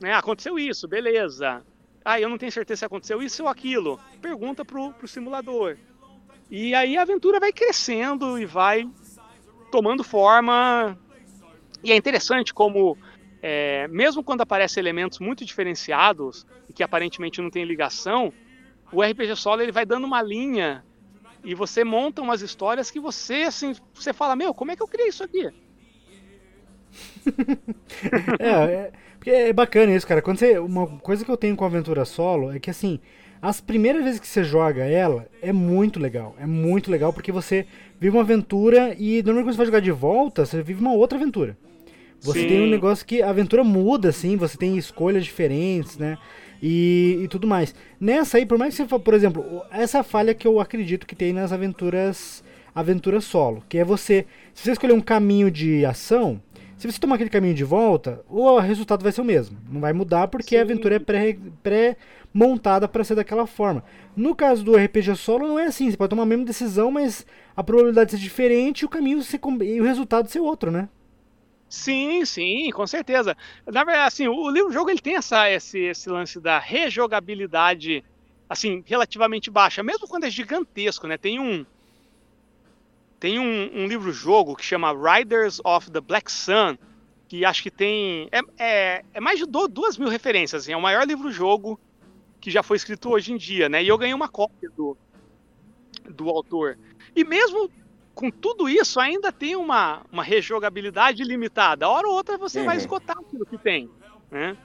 [0.00, 0.12] Né?
[0.12, 1.64] Aconteceu isso, beleza.
[2.08, 3.98] Ah, eu não tenho certeza se aconteceu isso ou aquilo.
[4.22, 5.76] Pergunta pro, pro simulador.
[6.48, 8.88] E aí a aventura vai crescendo e vai
[9.72, 10.96] tomando forma.
[11.82, 12.96] E é interessante como,
[13.42, 18.32] é, mesmo quando aparecem elementos muito diferenciados e que aparentemente não tem ligação,
[18.92, 20.84] o RPG Solo ele vai dando uma linha
[21.42, 24.86] e você monta umas histórias que você, assim, você fala, meu, como é que eu
[24.86, 25.52] criei isso aqui?
[28.38, 28.90] é,
[29.26, 30.22] é, é bacana isso, cara.
[30.22, 33.00] Quando você, uma coisa que eu tenho com a aventura solo é que, assim,
[33.40, 36.34] as primeiras vezes que você joga ela é muito legal.
[36.38, 37.66] É muito legal porque você
[38.00, 41.18] vive uma aventura e normalmente quando você vai jogar de volta, você vive uma outra
[41.18, 41.56] aventura.
[42.20, 42.48] Você Sim.
[42.48, 46.16] tem um negócio que a aventura muda, assim, você tem escolhas diferentes, né?
[46.62, 47.74] e, e tudo mais.
[48.00, 51.32] Nessa aí, por mais que você, por exemplo, essa falha que eu acredito que tem
[51.32, 56.42] nas aventuras aventura solo, que é você, se você escolher um caminho de ação,
[56.76, 59.58] se você tomar aquele caminho de volta, o resultado vai ser o mesmo.
[59.70, 60.58] Não vai mudar porque Sim.
[60.58, 63.82] a aventura é pré-montada pré para ser daquela forma.
[64.14, 65.90] No caso do RPG solo, não é assim.
[65.90, 69.22] Você pode tomar a mesma decisão, mas a probabilidade de ser diferente e o caminho
[69.22, 70.88] ser, e o resultado ser outro, né?
[71.68, 73.36] Sim, sim, com certeza.
[73.66, 78.04] Na verdade, assim, o livro jogo ele tem essa, esse, esse lance da rejogabilidade,
[78.48, 81.16] assim, relativamente baixa, mesmo quando é gigantesco, né?
[81.16, 81.64] Tem um
[83.18, 86.76] tem um, um livro jogo que chama Riders of the Black Sun,
[87.28, 90.62] que acho que tem é, é, é mais de duas mil referências.
[90.62, 91.80] Assim, é o maior livro jogo
[92.40, 93.82] que já foi escrito hoje em dia, né?
[93.82, 94.96] E eu ganhei uma cópia do
[96.08, 96.78] do autor.
[97.14, 97.70] E mesmo
[98.16, 101.84] com tudo isso, ainda tem uma, uma rejogabilidade limitada.
[101.84, 102.66] A hora ou outra você uhum.
[102.66, 103.90] vai esgotar aquilo que tem.
[104.30, 104.56] Né?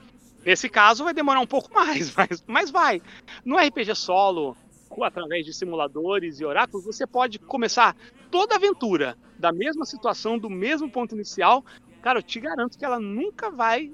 [0.42, 3.02] Nesse caso, vai demorar um pouco mais, mas, mas vai.
[3.44, 4.56] No RPG solo,
[5.02, 7.96] através de simuladores e oráculos, você pode começar
[8.30, 11.64] toda a aventura da mesma situação, do mesmo ponto inicial.
[12.02, 13.92] Cara, eu te garanto que ela nunca vai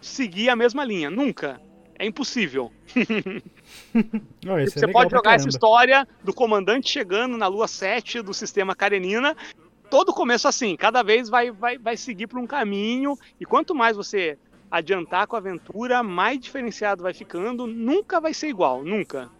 [0.00, 1.10] seguir a mesma linha.
[1.10, 1.60] Nunca.
[1.98, 2.72] É impossível.
[4.44, 8.74] Não, você é pode jogar essa história do comandante chegando na lua 7 do sistema
[8.74, 9.36] Karenina
[9.94, 13.96] todo começo assim, cada vez vai, vai, vai seguir por um caminho, e quanto mais
[13.96, 14.36] você
[14.68, 19.30] adiantar com a aventura, mais diferenciado vai ficando, nunca vai ser igual, nunca.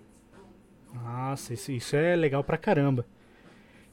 [1.03, 3.05] Nossa, isso, isso é legal pra caramba.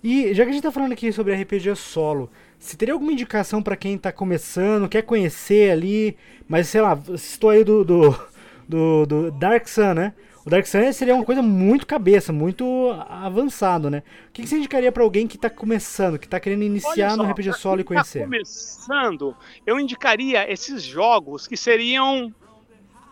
[0.04, 3.62] E já que a gente tá falando aqui sobre RPG solo, se teria alguma indicação
[3.62, 8.28] para quem tá começando, quer conhecer ali, mas sei lá, estou aí do, do,
[8.68, 10.14] do, do Dark Sun, né?
[10.44, 12.66] O Dark Sun seria uma coisa muito cabeça, muito
[13.08, 14.02] avançado, né?
[14.30, 17.18] O que, que você indicaria para alguém que está começando, que está querendo iniciar só,
[17.18, 18.20] no RPG solo e conhecer?
[18.20, 19.36] Tá começando,
[19.68, 22.34] eu indicaria esses jogos que seriam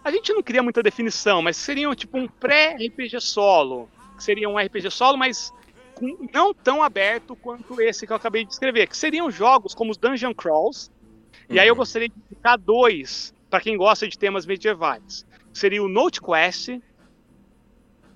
[0.03, 4.57] a gente não cria muita definição, mas seriam tipo um pré-RPG solo, que seria um
[4.57, 5.53] RPG solo, mas
[6.33, 9.97] não tão aberto quanto esse que eu acabei de descrever, que seriam jogos como os
[9.97, 10.89] Dungeon Crawls.
[11.49, 11.55] Uhum.
[11.55, 11.79] E aí eu uhum.
[11.79, 15.25] gostaria de indicar dois para quem gosta de temas medievais.
[15.51, 16.79] Seria o Note Quest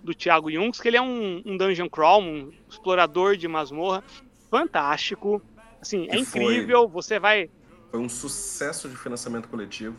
[0.04, 4.04] do Thiago Jungs, que ele é um, um dungeon crawl, um explorador de masmorra
[4.50, 5.42] fantástico.
[5.82, 7.50] Assim, é incrível, foi, você vai
[7.90, 9.98] Foi um sucesso de financiamento coletivo.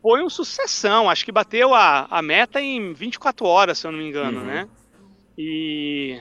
[0.00, 3.98] Foi um sucessão, acho que bateu a, a meta em 24 horas, se eu não
[3.98, 4.46] me engano, uhum.
[4.46, 4.68] né?
[5.36, 6.20] E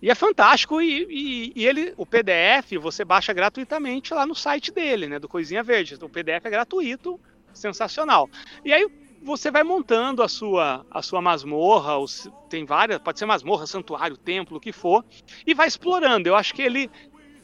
[0.00, 4.70] e é fantástico e, e, e, ele, o PDF você baixa gratuitamente lá no site
[4.70, 5.96] dele, né, do Coisinha Verde.
[6.00, 7.18] O PDF é gratuito,
[7.52, 8.28] sensacional.
[8.64, 8.86] E aí
[9.22, 14.16] você vai montando a sua a sua masmorra, os, tem várias, pode ser masmorra, santuário,
[14.16, 15.04] templo, o que for,
[15.46, 16.28] e vai explorando.
[16.28, 16.90] Eu acho que ele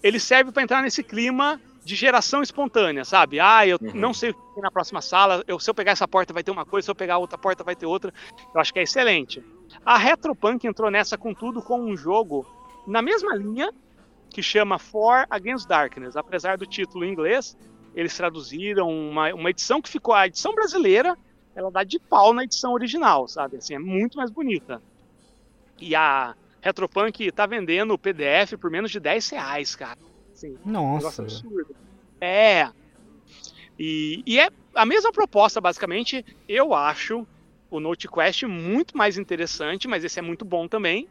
[0.02, 3.40] ele serve para entrar nesse clima de geração espontânea, sabe?
[3.40, 3.92] Ah, eu uhum.
[3.95, 6.42] não sei o que tem na próxima sala, eu, se eu pegar essa porta vai
[6.42, 8.12] ter uma coisa, se eu pegar outra porta vai ter outra.
[8.55, 9.42] Eu acho que é excelente.
[9.85, 12.47] A Retropunk entrou nessa com tudo com um jogo
[12.87, 13.73] na mesma linha
[14.31, 16.16] que chama For Against Darkness.
[16.16, 17.57] Apesar do título em inglês,
[17.95, 21.16] eles traduziram uma, uma edição que ficou a edição brasileira,
[21.55, 23.57] ela dá de pau na edição original, sabe?
[23.57, 24.81] Assim, é muito mais bonita.
[25.79, 29.99] E a Retropunk tá vendendo o PDF por menos de 10 reais, cara.
[30.42, 31.22] Assim, Nossa.
[31.22, 31.76] Um absurdo.
[32.20, 32.68] É.
[33.78, 36.24] E, e é a mesma proposta, basicamente.
[36.48, 37.26] Eu acho
[37.70, 41.09] o Note Quest muito mais interessante, mas esse é muito bom também.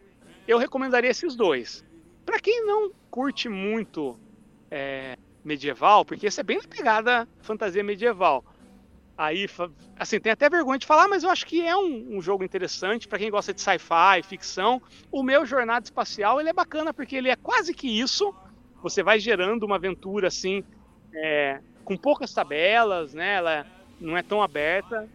[0.48, 1.86] Eu recomendaria esses dois.
[2.26, 4.20] Para quem não curte muito
[4.70, 8.46] é, medieval, porque esse é bem na pegada fantasia medieval.
[9.17, 9.48] Aí,
[10.00, 13.08] assim, tem até vergonha de falar, mas eu acho que é um, um jogo interessante
[13.08, 14.82] para quem gosta de sci-fi, ficção.
[15.12, 18.34] O meu Jornada Espacial, ele é bacana porque ele é quase que isso.
[18.82, 20.63] Você vai gerando uma aventura, assim,
[21.13, 23.36] é, com poucas tabelas, né?
[23.36, 23.65] Ela
[24.00, 25.08] não é tão aberta.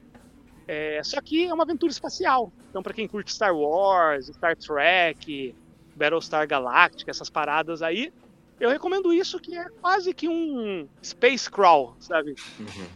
[0.69, 2.53] É, só que é uma aventura espacial.
[2.71, 5.55] Então, para quem curte Star Wars, Star Trek,
[5.95, 8.13] Battlestar Galactica, essas paradas aí,
[8.59, 12.35] eu recomendo isso, que é quase que um space crawl, sabe?
[12.59, 12.87] Uhum.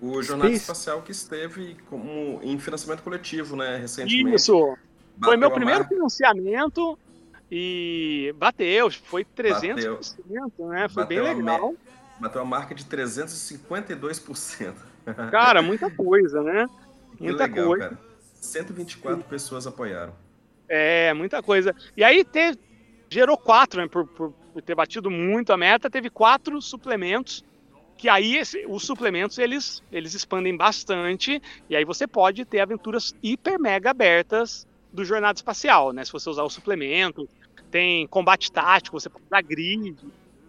[0.00, 0.62] O Jornada Space...
[0.62, 4.34] Espacial que esteve como em financiamento coletivo, né, recentemente.
[4.36, 4.76] Isso!
[5.22, 6.98] Foi meu primeiro financiamento
[7.50, 10.00] e bateu, foi 300%, bateu.
[10.68, 10.88] né?
[10.88, 11.74] Foi bateu bem legal.
[12.20, 14.74] Bateu a marca de 352%.
[15.30, 16.68] Cara, muita coisa, né?
[17.16, 17.88] Que muita legal, coisa.
[17.90, 17.98] Cara.
[18.34, 20.14] 124 pessoas apoiaram.
[20.68, 21.74] É, muita coisa.
[21.96, 22.58] E aí teve,
[23.08, 23.88] gerou quatro, né?
[23.88, 27.44] Por, por, por, ter batido muito a meta, teve quatro suplementos.
[27.96, 31.42] Que aí esse, os suplementos eles, eles expandem bastante.
[31.68, 36.04] E aí você pode ter aventuras hiper mega abertas do Jornada Espacial, né?
[36.04, 37.28] Se você usar o suplemento.
[37.70, 39.96] Tem combate tático, você pode dar grid,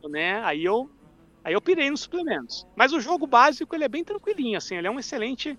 [0.09, 0.41] né?
[0.43, 0.89] Aí eu
[1.43, 2.67] Aí eu pirei nos suplementos.
[2.75, 5.57] Mas o jogo básico ele é bem tranquilinho, assim, ele é um excelente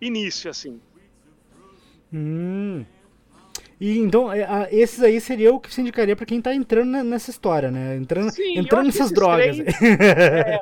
[0.00, 0.80] início, assim.
[2.12, 2.84] Hum.
[3.80, 7.30] E então, é, esses aí seria o que se indicaria para quem tá entrando nessa
[7.30, 7.96] história, né?
[7.96, 9.56] Entrando, Sim, entrando nessas drogas.
[9.56, 10.60] Três, é,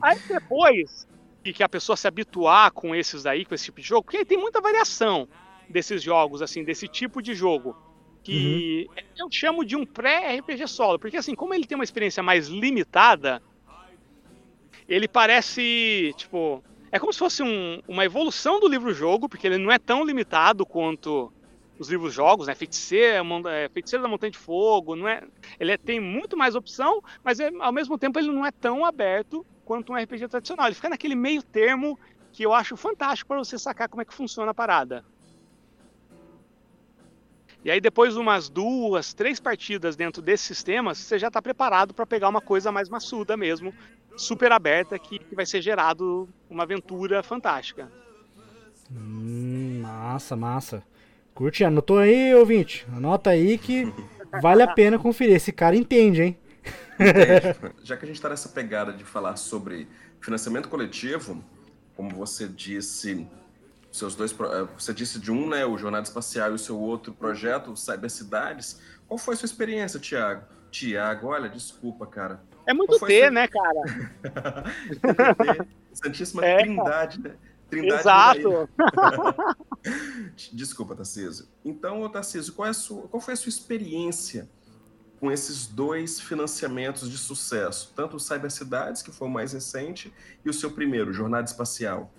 [0.00, 1.06] aí depois
[1.42, 4.38] que a pessoa se habituar com esses aí, com esse tipo de jogo, porque tem
[4.38, 5.28] muita variação
[5.68, 7.76] desses jogos, assim, desse tipo de jogo.
[8.24, 9.04] Que uhum.
[9.18, 13.40] eu chamo de um pré-RPG solo, porque assim, como ele tem uma experiência mais limitada,
[14.88, 19.70] ele parece, tipo, é como se fosse um, uma evolução do livro-jogo, porque ele não
[19.70, 21.32] é tão limitado quanto
[21.78, 22.54] os livros-jogos, né?
[22.54, 25.22] Feiticeiro, é, Feiticeiro da Montanha de Fogo, não é,
[25.58, 28.84] ele é, tem muito mais opção, mas é, ao mesmo tempo ele não é tão
[28.84, 30.66] aberto quanto um RPG tradicional.
[30.66, 31.98] Ele fica naquele meio termo
[32.32, 35.04] que eu acho fantástico para você sacar como é que funciona a parada.
[37.64, 41.94] E aí depois de umas duas, três partidas dentro desse sistema, você já está preparado
[41.94, 43.74] para pegar uma coisa mais maçuda mesmo,
[44.16, 47.90] super aberta que, que vai ser gerado uma aventura fantástica.
[48.92, 50.82] Hum, massa, massa.
[51.34, 52.86] Curte, anotou aí, ouvinte?
[52.94, 53.90] Anota aí que
[54.42, 55.34] vale a pena conferir.
[55.34, 56.38] Esse cara entende, hein?
[57.00, 57.74] Entende.
[57.82, 59.88] Já que a gente está nessa pegada de falar sobre
[60.20, 61.42] financiamento coletivo,
[61.96, 63.26] como você disse,
[63.94, 67.14] seus dois, eh, você disse de um, né, o Jornada Espacial e o seu outro
[67.14, 68.80] projeto, o Cyber Cidades.
[69.06, 70.44] Qual foi a sua experiência, Tiago?
[70.68, 72.42] Tiago, olha, desculpa, cara.
[72.66, 74.64] É muito T, né, cara?
[75.92, 76.56] Santíssima é.
[76.62, 77.36] Trindade, né?
[77.70, 78.68] Trindade Exato.
[80.52, 81.46] Desculpa, Tarcísio.
[81.64, 84.50] Então, Tarcísio, qual, é sua, qual foi a sua experiência
[85.20, 87.92] com esses dois financiamentos de sucesso?
[87.94, 90.12] Tanto o Cybercidades, que foi o mais recente,
[90.44, 92.12] e o seu primeiro, Jornada Espacial.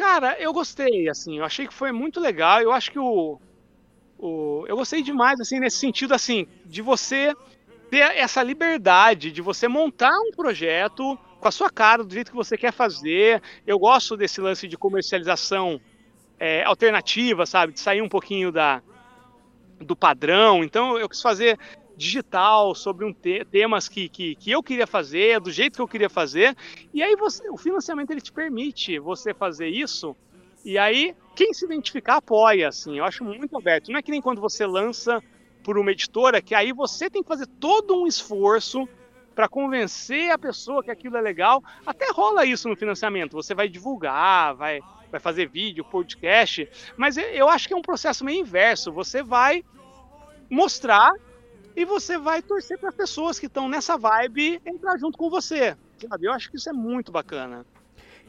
[0.00, 2.62] Cara, eu gostei, assim, eu achei que foi muito legal.
[2.62, 3.38] Eu acho que o,
[4.18, 7.36] o eu gostei demais, assim, nesse sentido, assim, de você
[7.90, 12.36] ter essa liberdade de você montar um projeto com a sua cara, do jeito que
[12.36, 13.42] você quer fazer.
[13.66, 15.78] Eu gosto desse lance de comercialização
[16.38, 17.74] é, alternativa, sabe?
[17.74, 18.80] De sair um pouquinho da,
[19.82, 20.64] do padrão.
[20.64, 21.58] Então eu quis fazer
[22.00, 25.86] digital sobre um te temas que, que, que, eu queria fazer, do jeito que eu
[25.86, 26.56] queria fazer.
[26.94, 30.16] E aí você, o financiamento ele te permite você fazer isso.
[30.64, 32.98] E aí quem se identificar apoia, assim.
[32.98, 33.92] Eu acho muito aberto.
[33.92, 35.22] Não é que nem quando você lança
[35.62, 38.88] por uma editora, que aí você tem que fazer todo um esforço
[39.34, 41.62] para convencer a pessoa que aquilo é legal.
[41.84, 43.34] Até rola isso no financiamento.
[43.34, 48.24] Você vai divulgar, vai, vai fazer vídeo, podcast, mas eu acho que é um processo
[48.24, 48.90] meio inverso.
[48.90, 49.62] Você vai
[50.48, 51.12] mostrar
[51.76, 55.76] e você vai torcer para as pessoas que estão nessa vibe entrar junto com você.
[56.08, 56.26] Sabe?
[56.26, 57.64] Eu acho que isso é muito bacana.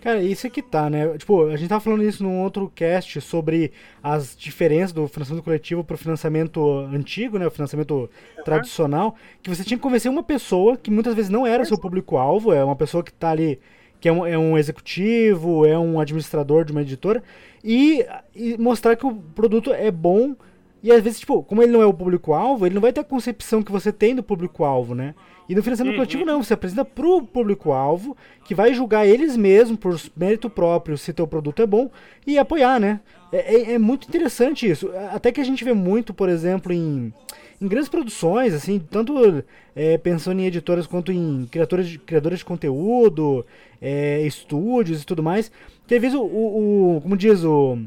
[0.01, 1.15] Cara, isso é que tá, né?
[1.15, 5.83] Tipo, a gente tava falando isso num outro cast sobre as diferenças do financiamento coletivo
[5.83, 7.45] pro financiamento antigo, né?
[7.45, 8.43] O financiamento uhum.
[8.43, 9.15] tradicional.
[9.43, 12.63] Que você tinha que convencer uma pessoa que muitas vezes não era seu público-alvo, é
[12.63, 13.59] uma pessoa que tá ali,
[13.99, 17.23] que é um, é um executivo, é um administrador de uma editora,
[17.63, 18.03] e,
[18.35, 20.35] e mostrar que o produto é bom.
[20.83, 23.03] E às vezes, tipo, como ele não é o público-alvo, ele não vai ter a
[23.03, 25.13] concepção que você tem do público-alvo, né?
[25.47, 25.99] E no financiamento uhum.
[25.99, 28.15] coletivo não, você apresenta pro público-alvo,
[28.45, 31.91] que vai julgar eles mesmos por mérito próprio se teu produto é bom
[32.25, 33.01] e apoiar, né?
[33.31, 34.89] É, é, é, muito interessante isso.
[35.11, 37.13] Até que a gente vê muito, por exemplo, em,
[37.61, 39.43] em grandes produções, assim, tanto
[39.75, 43.45] é, pensando em editoras quanto em criadores de, criadores de conteúdo,
[43.81, 45.51] é, estúdios e tudo mais,
[45.85, 47.77] que às vezes o, o, o como diz o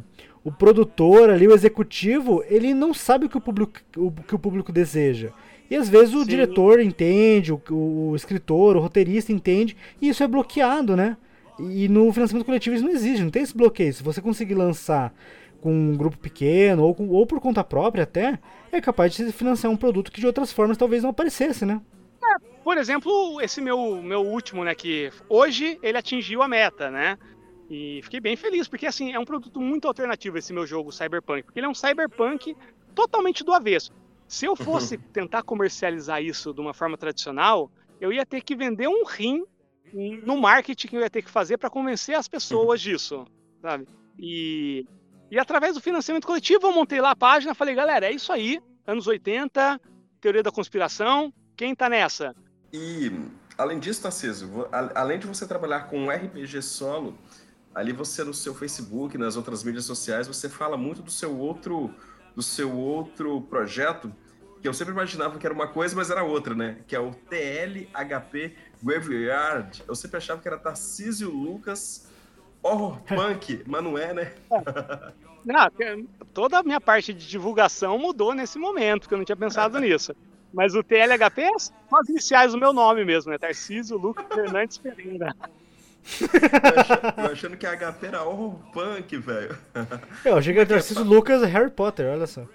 [0.44, 4.38] o produtor ali, o executivo, ele não sabe o que o público, o, que o
[4.38, 5.30] público deseja.
[5.70, 6.26] E às vezes o Sim.
[6.26, 11.16] diretor entende, o, o, escritor, o roteirista entende, e isso é bloqueado, né?
[11.58, 13.94] E no financiamento coletivo isso não existe, não tem esse bloqueio.
[13.94, 15.14] Se você conseguir lançar
[15.62, 18.38] com um grupo pequeno, ou, com, ou por conta própria até,
[18.70, 21.80] é capaz de financiar um produto que de outras formas talvez não aparecesse, né?
[22.22, 27.16] É, por exemplo, esse meu, meu último, né, que hoje ele atingiu a meta, né?
[27.74, 31.42] E fiquei bem feliz, porque assim, é um produto muito alternativo esse meu jogo Cyberpunk,
[31.42, 32.56] porque ele é um Cyberpunk
[32.94, 33.92] totalmente do avesso.
[34.28, 37.68] Se eu fosse tentar comercializar isso de uma forma tradicional,
[38.00, 39.44] eu ia ter que vender um rim
[40.24, 43.26] no marketing que eu ia ter que fazer para convencer as pessoas disso,
[43.60, 43.88] sabe?
[44.16, 44.86] E,
[45.28, 48.62] e através do financiamento coletivo eu montei lá a página, falei, galera, é isso aí,
[48.86, 49.80] anos 80,
[50.20, 52.36] teoria da conspiração, quem tá nessa?
[52.72, 53.10] E
[53.58, 57.18] além disso, Tarcísio, além de você trabalhar com RPG solo,
[57.74, 61.92] ali você no seu Facebook, nas outras mídias sociais, você fala muito do seu outro
[62.34, 64.12] do seu outro projeto,
[64.60, 66.78] que eu sempre imaginava que era uma coisa, mas era outra, né?
[66.86, 69.84] Que é o TLHP Graveyard.
[69.86, 72.10] Eu sempre achava que era Tarcísio Lucas
[72.60, 74.32] Horror Punk, mas não é, né?
[75.44, 75.70] Não,
[76.32, 80.12] toda a minha parte de divulgação mudou nesse momento, porque eu não tinha pensado nisso.
[80.52, 83.38] Mas o TLHP é só as iniciais do meu nome mesmo, né?
[83.38, 85.34] Tarcísio Lucas Fernandes Pereira
[87.18, 89.56] eu achando que a HP era horror punk, velho.
[90.24, 92.46] Eu achei que era Tarcísio Lucas Harry Potter, olha só.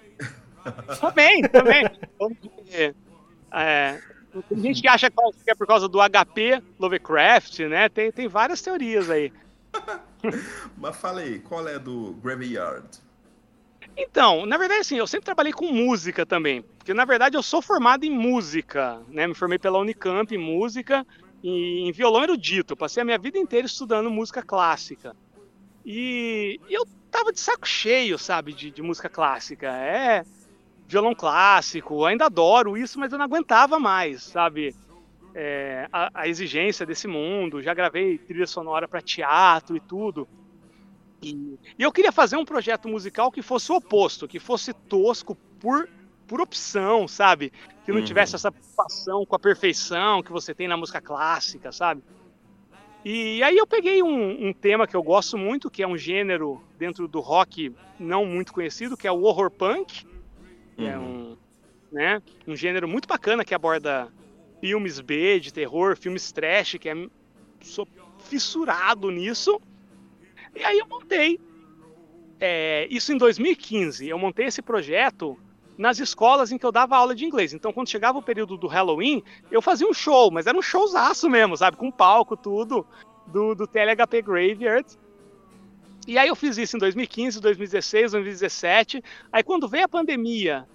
[1.00, 1.84] Também, também.
[3.50, 4.00] É,
[4.48, 7.88] tem gente que acha que é por causa do HP Lovecraft, né?
[7.88, 9.32] Tem, tem várias teorias aí.
[10.76, 12.86] Mas fala aí, qual é do Graveyard?
[13.96, 16.62] Então, na verdade, assim, eu sempre trabalhei com música também.
[16.78, 19.26] Porque, na verdade, eu sou formado em música, né?
[19.26, 21.06] Me formei pela Unicamp em música
[21.42, 22.72] em violão erudito.
[22.72, 25.16] Eu passei a minha vida inteira estudando música clássica.
[25.84, 29.68] E, e eu tava de saco cheio, sabe, de, de, música clássica.
[29.68, 30.24] É
[30.86, 34.74] violão clássico, ainda adoro isso, mas eu não aguentava mais, sabe?
[35.32, 37.62] É, a, a, exigência desse mundo.
[37.62, 40.28] Já gravei trilha sonora para teatro e tudo.
[41.22, 45.36] E, e eu queria fazer um projeto musical que fosse o oposto, que fosse tosco
[45.60, 45.88] por
[46.30, 47.52] por opção, sabe?
[47.84, 48.04] Que não uhum.
[48.04, 52.04] tivesse essa preocupação com a perfeição que você tem na música clássica, sabe?
[53.04, 56.62] E aí eu peguei um, um, tema que eu gosto muito, que é um gênero
[56.78, 60.06] dentro do rock não muito conhecido, que é o horror punk.
[60.78, 60.86] Uhum.
[60.86, 61.36] É um,
[61.90, 64.06] né, um gênero muito bacana que aborda
[64.60, 66.94] filmes B de terror, filmes trash, que é
[67.60, 67.88] sou
[68.20, 69.60] fissurado nisso.
[70.54, 71.40] E aí eu montei
[72.38, 74.08] é, isso em 2015.
[74.08, 75.36] Eu montei esse projeto
[75.80, 77.54] nas escolas em que eu dava aula de inglês.
[77.54, 81.28] Então, quando chegava o período do Halloween, eu fazia um show, mas era um showzaço
[81.30, 81.78] mesmo, sabe?
[81.78, 82.86] Com palco, tudo,
[83.26, 84.86] do, do TLHP Graveyard.
[86.06, 89.02] E aí eu fiz isso em 2015, 2016, 2017.
[89.32, 90.68] Aí quando veio a pandemia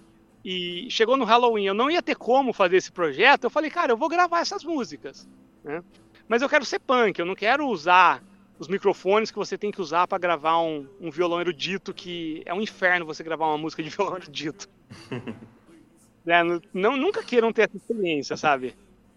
[0.44, 3.92] e chegou no Halloween, eu não ia ter como fazer esse projeto, eu falei, cara,
[3.92, 5.28] eu vou gravar essas músicas.
[5.62, 5.84] Né?
[6.26, 8.20] Mas eu quero ser punk, eu não quero usar
[8.58, 12.54] os microfones que você tem que usar para gravar um, um, violão erudito, que é
[12.54, 14.68] um inferno você gravar uma música de violão erudito.
[16.26, 16.42] é,
[16.72, 18.74] não, nunca queiram ter essa experiência, sabe?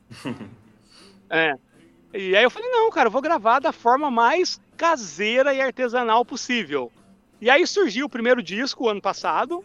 [1.31, 1.53] É.
[2.11, 6.25] E aí eu falei, não, cara, eu vou gravar da forma mais caseira e artesanal
[6.25, 6.91] possível.
[7.39, 9.63] E aí surgiu o primeiro disco ano passado,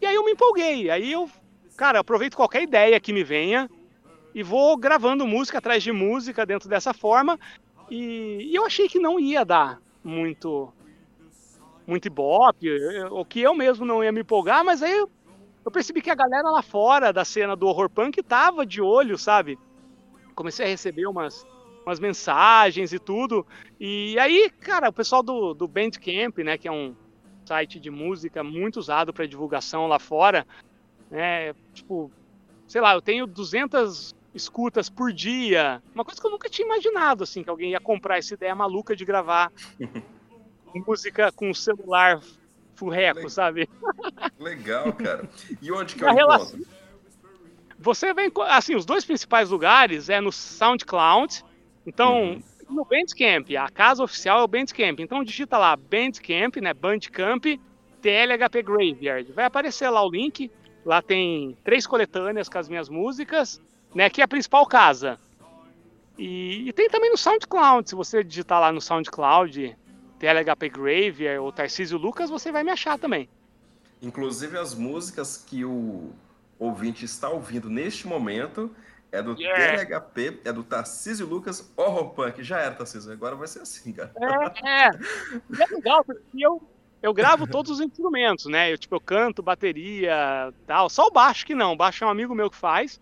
[0.00, 0.90] e aí eu me empolguei.
[0.90, 1.30] Aí eu,
[1.76, 3.70] cara, aproveito qualquer ideia que me venha
[4.34, 7.38] e vou gravando música atrás de música dentro dessa forma.
[7.90, 10.72] E, e eu achei que não ia dar muito
[11.86, 12.68] muito ibope,
[13.10, 15.10] o que eu mesmo não ia me empolgar, mas aí eu,
[15.64, 19.18] eu percebi que a galera lá fora da cena do horror punk tava de olho,
[19.18, 19.58] sabe?
[20.36, 21.44] Comecei a receber umas,
[21.84, 23.44] umas mensagens e tudo.
[23.80, 26.94] E aí, cara, o pessoal do, do Bandcamp, né, que é um
[27.44, 30.46] site de música muito usado para divulgação lá fora,
[31.10, 32.08] né, tipo,
[32.68, 35.82] sei lá, eu tenho 200 escutas por dia.
[35.94, 38.94] Uma coisa que eu nunca tinha imaginado, assim, que alguém ia comprar essa ideia maluca
[38.94, 39.50] de gravar
[40.86, 42.20] música com celular
[42.74, 43.30] furreco, Legal.
[43.30, 43.68] sabe?
[44.38, 45.28] Legal, cara.
[45.60, 46.28] E onde que eu A encontro?
[46.28, 46.60] relação-
[47.78, 51.42] Você vem, assim, os dois principais lugares é no SoundCloud.
[51.86, 52.42] Então, Uhum.
[52.68, 55.00] no Bandcamp, a casa oficial é o Bandcamp.
[55.00, 57.44] Então digita lá Bandcamp, né, Bandcamp
[58.00, 59.32] TLHP Graveyard.
[59.32, 60.50] Vai aparecer lá o link.
[60.84, 63.60] Lá tem três coletâneas com as minhas músicas,
[63.94, 65.18] né, que é a principal casa.
[66.18, 67.88] E, e tem também no SoundCloud.
[67.88, 69.76] Se você digitar lá no SoundCloud
[70.18, 73.28] TLHP Graveyard ou Tarcísio Lucas, você vai me achar também.
[74.02, 76.10] Inclusive as músicas que o
[76.58, 78.70] ouvinte está ouvindo neste momento
[79.10, 79.84] é do Yeah.
[79.84, 82.44] THP, é do Tarcísio Lucas Horror Punk.
[82.44, 84.12] Já era, Tarcísio, agora vai ser assim, cara.
[84.16, 84.90] É, é.
[85.50, 86.62] E é legal, porque eu,
[87.02, 88.72] eu gravo todos os instrumentos, né?
[88.72, 90.88] Eu, tipo, eu canto, bateria, tal.
[90.88, 91.72] Só o baixo que não.
[91.72, 93.00] O baixo é um amigo meu que faz.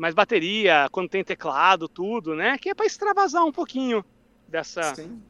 [0.00, 2.56] Mas bateria, quando tem teclado, tudo, né?
[2.56, 4.02] Que é pra extravasar um pouquinho
[4.48, 4.94] dessa...
[4.94, 5.20] Sim.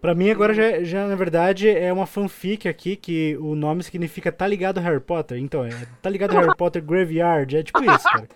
[0.00, 4.32] Pra mim agora já, já, na verdade, é uma fanfic aqui que o nome significa
[4.32, 5.36] Tá Ligado Harry Potter.
[5.36, 7.58] Então, é Tá Ligado Harry Potter Graveyard.
[7.58, 8.26] É tipo isso, cara.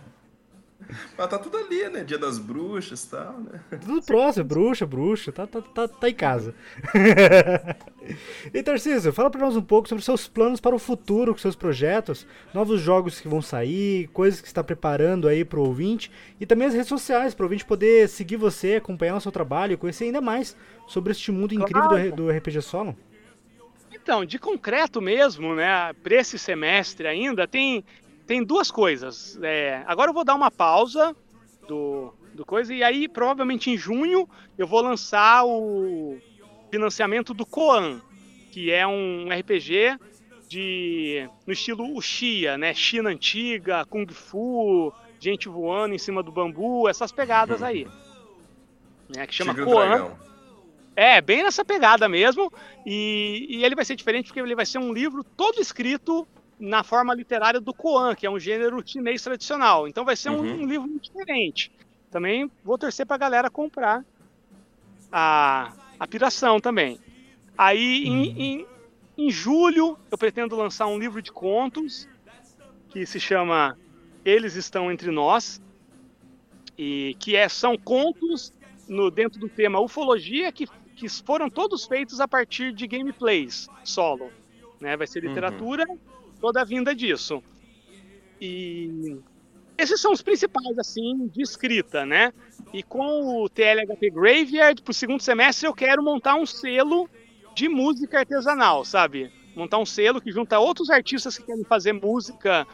[1.16, 2.02] Mas tá tudo ali, né?
[2.04, 3.60] Dia das bruxas e tal, né?
[3.84, 6.54] Tudo próximo, bruxa, bruxa, tá, tá, tá, tá em casa.
[8.52, 11.54] e Tarcísio, fala pra nós um pouco sobre seus planos para o futuro, com seus
[11.56, 16.10] projetos, novos jogos que vão sair, coisas que você está preparando aí pro ouvinte,
[16.40, 19.76] e também as redes sociais, pro ouvinte poder seguir você, acompanhar o seu trabalho e
[19.76, 22.96] conhecer ainda mais sobre este mundo incrível do, R- do RPG Solo.
[23.92, 25.92] Então, de concreto mesmo, né?
[26.02, 27.84] Para esse semestre ainda, tem,
[28.28, 29.38] tem duas coisas.
[29.42, 31.16] É, agora eu vou dar uma pausa
[31.66, 36.18] do, do coisa, e aí provavelmente em junho eu vou lançar o
[36.70, 38.02] financiamento do Koan,
[38.52, 39.98] que é um RPG
[40.46, 42.74] de no estilo Uchiha, né?
[42.74, 47.86] China antiga, Kung Fu, gente voando em cima do bambu, essas pegadas aí.
[49.08, 50.12] Né, que chama Koan.
[50.94, 52.52] É, bem nessa pegada mesmo.
[52.84, 56.28] E, e ele vai ser diferente porque ele vai ser um livro todo escrito
[56.58, 59.86] na forma literária do Koan, que é um gênero chinês tradicional.
[59.86, 60.62] Então vai ser um, Uhum.
[60.64, 61.70] um livro muito diferente.
[62.10, 64.04] Também vou torcer pra galera comprar
[65.12, 66.98] a, a piração também.
[67.56, 68.66] Aí em, em,
[69.16, 72.08] em julho eu pretendo lançar um livro de contos
[72.90, 73.76] que se chama
[74.24, 75.60] Eles Estão Entre Nós.
[76.76, 78.52] E que é, são contos
[78.88, 84.30] no, dentro do tema ufologia que, que foram todos feitos a partir de gameplays solo.
[84.80, 84.96] Né?
[84.96, 85.34] Vai ser Uhum.
[86.40, 87.42] Toda a vinda disso.
[88.40, 89.18] E
[89.78, 92.32] esses são os principais, assim, de escrita, né?
[92.72, 97.08] E com o TLHP Graveyard, pro segundo semestre, eu quero montar um selo
[97.54, 99.30] de música artesanal, sabe?
[99.54, 102.66] Montar um selo que junta outros artistas que querem fazer música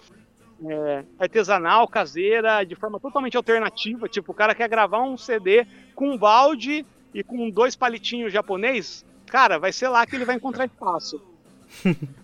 [0.67, 4.09] é, artesanal, caseira, de forma totalmente alternativa.
[4.09, 9.05] Tipo, o cara quer gravar um CD com um balde e com dois palitinhos japonês.
[9.27, 11.21] Cara, vai ser lá que ele vai encontrar espaço.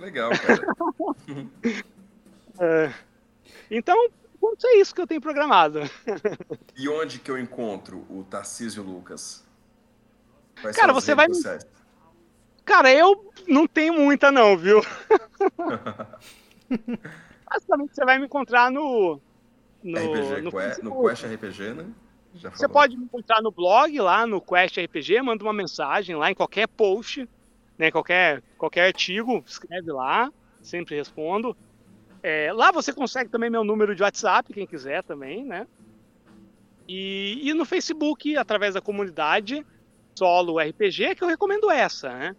[0.00, 0.62] Legal, cara.
[2.62, 2.92] É,
[3.70, 3.96] Então,
[4.64, 5.80] é isso que eu tenho programado.
[6.76, 9.42] E onde que eu encontro o Tarcísio Lucas?
[10.60, 11.66] Quais Cara, você vai- sociais?
[12.64, 14.80] Cara, eu não tenho muita não, viu?
[17.48, 19.18] Basicamente você vai me encontrar no.
[19.82, 21.02] no, RPG, no Que- no.
[21.02, 21.86] Quest RPG, né?
[22.54, 26.34] Você pode me encontrar no blog, lá no Quest RPG, manda uma mensagem lá em
[26.34, 27.28] qualquer post,
[27.80, 27.90] né?
[27.90, 31.56] Qualquer, qualquer artigo, escreve lá, sempre respondo.
[32.22, 35.66] É, lá você consegue também meu número de WhatsApp, quem quiser também, né?
[36.86, 39.64] E, e no Facebook, através da comunidade
[40.14, 42.36] Solo RPG, que eu recomendo essa, né?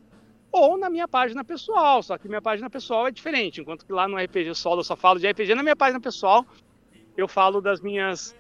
[0.52, 3.62] Ou na minha página pessoal, só que minha página pessoal é diferente.
[3.62, 6.46] Enquanto que lá no RPG Solo eu só falo de RPG, na minha página pessoal
[7.18, 8.36] eu falo das minhas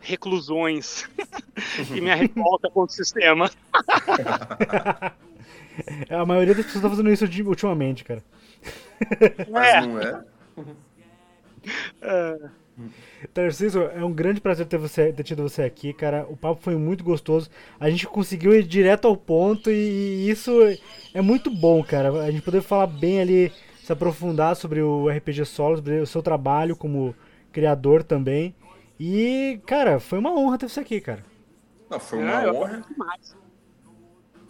[0.00, 1.06] reclusões
[1.94, 3.50] e minha revolta contra o sistema.
[6.10, 8.22] A maioria das pessoas tá fazendo isso de- ultimamente, cara.
[9.46, 9.80] Mas É.
[9.80, 10.24] não é?
[12.00, 12.50] É.
[13.32, 16.26] Tarcísio, é um grande prazer ter, você, ter tido você aqui, cara.
[16.28, 17.50] O papo foi muito gostoso.
[17.78, 19.74] A gente conseguiu ir direto ao ponto e,
[20.26, 20.50] e isso
[21.14, 22.10] é muito bom, cara.
[22.24, 23.52] A gente poder falar bem ali,
[23.82, 27.14] se aprofundar sobre o RPG Solo, sobre o seu trabalho como
[27.52, 28.54] criador também.
[28.98, 31.24] E, cara, foi uma honra ter você aqui, cara.
[31.88, 32.80] Não, foi É, uma eu honra.
[32.88, 33.36] demais.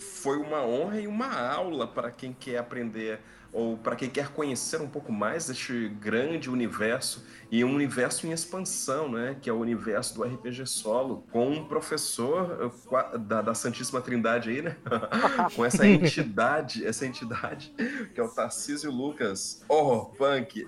[0.03, 3.21] Foi uma honra e uma aula para quem quer aprender
[3.53, 8.33] ou para quem quer conhecer um pouco mais deste grande universo e um universo em
[8.33, 9.37] expansão, né?
[9.41, 14.49] Que é o universo do RPG solo, com um professor eh, da, da Santíssima Trindade
[14.49, 14.77] aí, né?
[15.55, 17.75] com essa entidade, essa entidade
[18.15, 20.67] que é o Tarcísio Lucas, horror punk.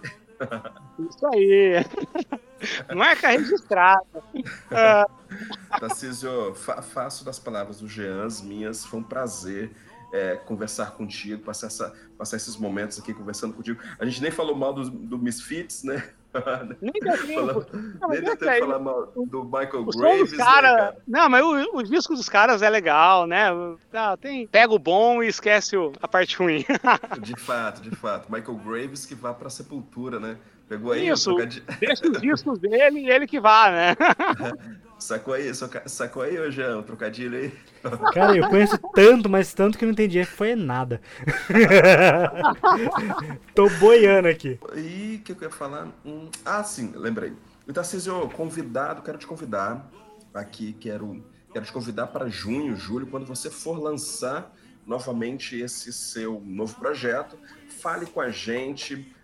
[0.98, 1.84] Isso aí.
[2.94, 4.04] Marca registrada.
[4.70, 5.06] Ah,
[5.80, 8.84] Tarcísio, fa faço das palavras do Jean as minhas.
[8.84, 9.70] Foi um prazer
[10.12, 13.80] é, conversar contigo, passar, essa, passar esses momentos aqui conversando contigo.
[13.98, 16.08] A gente nem falou mal do, do Misfits, né?
[16.80, 17.66] nem deu tempo.
[18.00, 20.70] Não, nem deu é tempo de falar mal do Michael O som Graves, né, caras.
[20.72, 20.96] cara?
[21.06, 23.46] não, mas o, o disco dos caras é legal, né?
[23.92, 26.64] Ah, tem, pega o bom e esquece o- a parte ruim.
[27.20, 28.30] De fato, de fato.
[28.32, 30.36] Michael Graves que vá pra sepultura, né?
[30.68, 31.30] Pegou aí Isso.
[31.30, 31.64] o trocadilho.
[31.78, 33.96] Deixa os discos dele e ele que vá, né?
[35.04, 35.52] Sacou aí,
[35.84, 37.52] sacou aí, ô Jean, o trocadilho aí?
[38.14, 40.24] Cara, eu conheço tanto, mas tanto que eu não entendi.
[40.24, 40.98] Foi nada.
[43.54, 44.58] Tô boiando aqui.
[44.74, 45.88] E o que eu ia falar?
[46.06, 47.34] Hum, ah, sim, lembrei.
[47.68, 49.90] O Tarcísio, convidado, quero te convidar
[50.32, 56.40] aqui, quero, quero te convidar para junho, julho, quando você for lançar novamente esse seu
[56.46, 57.38] novo projeto.
[57.78, 59.14] Fale com a gente,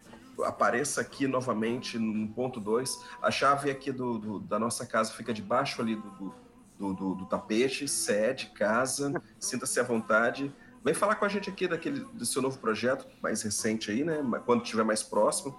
[0.44, 3.04] apareça aqui novamente no ponto 2.
[3.22, 6.34] A chave aqui do, do- da nossa casa fica debaixo ali do,
[6.78, 10.52] do, do- tapete, sede, casa, sinta-se à vontade.
[10.84, 14.18] Vem falar com a gente aqui daquele, do seu novo projeto, mais recente aí, né?
[14.46, 15.54] Quando estiver mais próximo.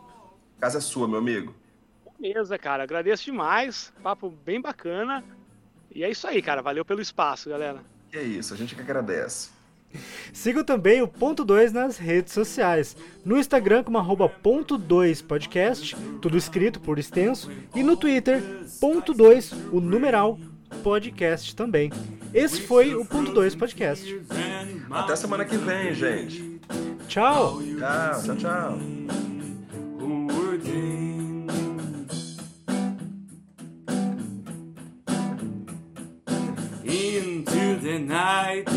[0.59, 1.53] Casa é sua, meu amigo.
[2.19, 2.84] Beleza, cara.
[2.84, 3.93] Agradeço demais.
[4.03, 5.23] Papo bem bacana.
[5.93, 6.61] E é isso aí, cara.
[6.61, 7.84] Valeu pelo espaço, galera.
[8.09, 9.49] Que é isso, a gente que agradece.
[10.33, 12.95] Sigam também o Ponto 2 nas redes sociais.
[13.25, 18.41] No Instagram como arroba ponto 2 podcast, tudo escrito por extenso, e no Twitter,
[18.79, 20.39] ponto 2, o numeral
[20.83, 21.91] podcast também.
[22.33, 24.21] Esse foi o Ponto 2 podcast.
[24.89, 26.59] Até semana que vem, gente.
[27.07, 27.61] Tchau!
[27.61, 28.77] Tchau, tchau, tchau.
[36.83, 38.67] Into the night,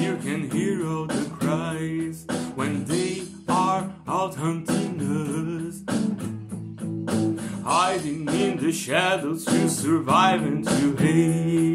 [8.74, 11.73] shadows to survive and to hate.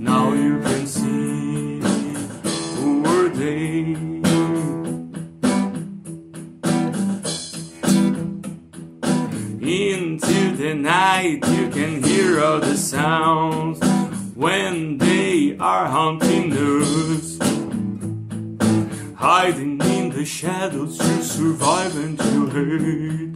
[0.00, 1.78] Now you can see
[2.76, 3.96] who were they.
[9.60, 13.78] Into the night you can hear all the sounds
[14.34, 17.36] when they are hunting us.
[19.16, 23.29] Hiding in the shadows to survive and to hate.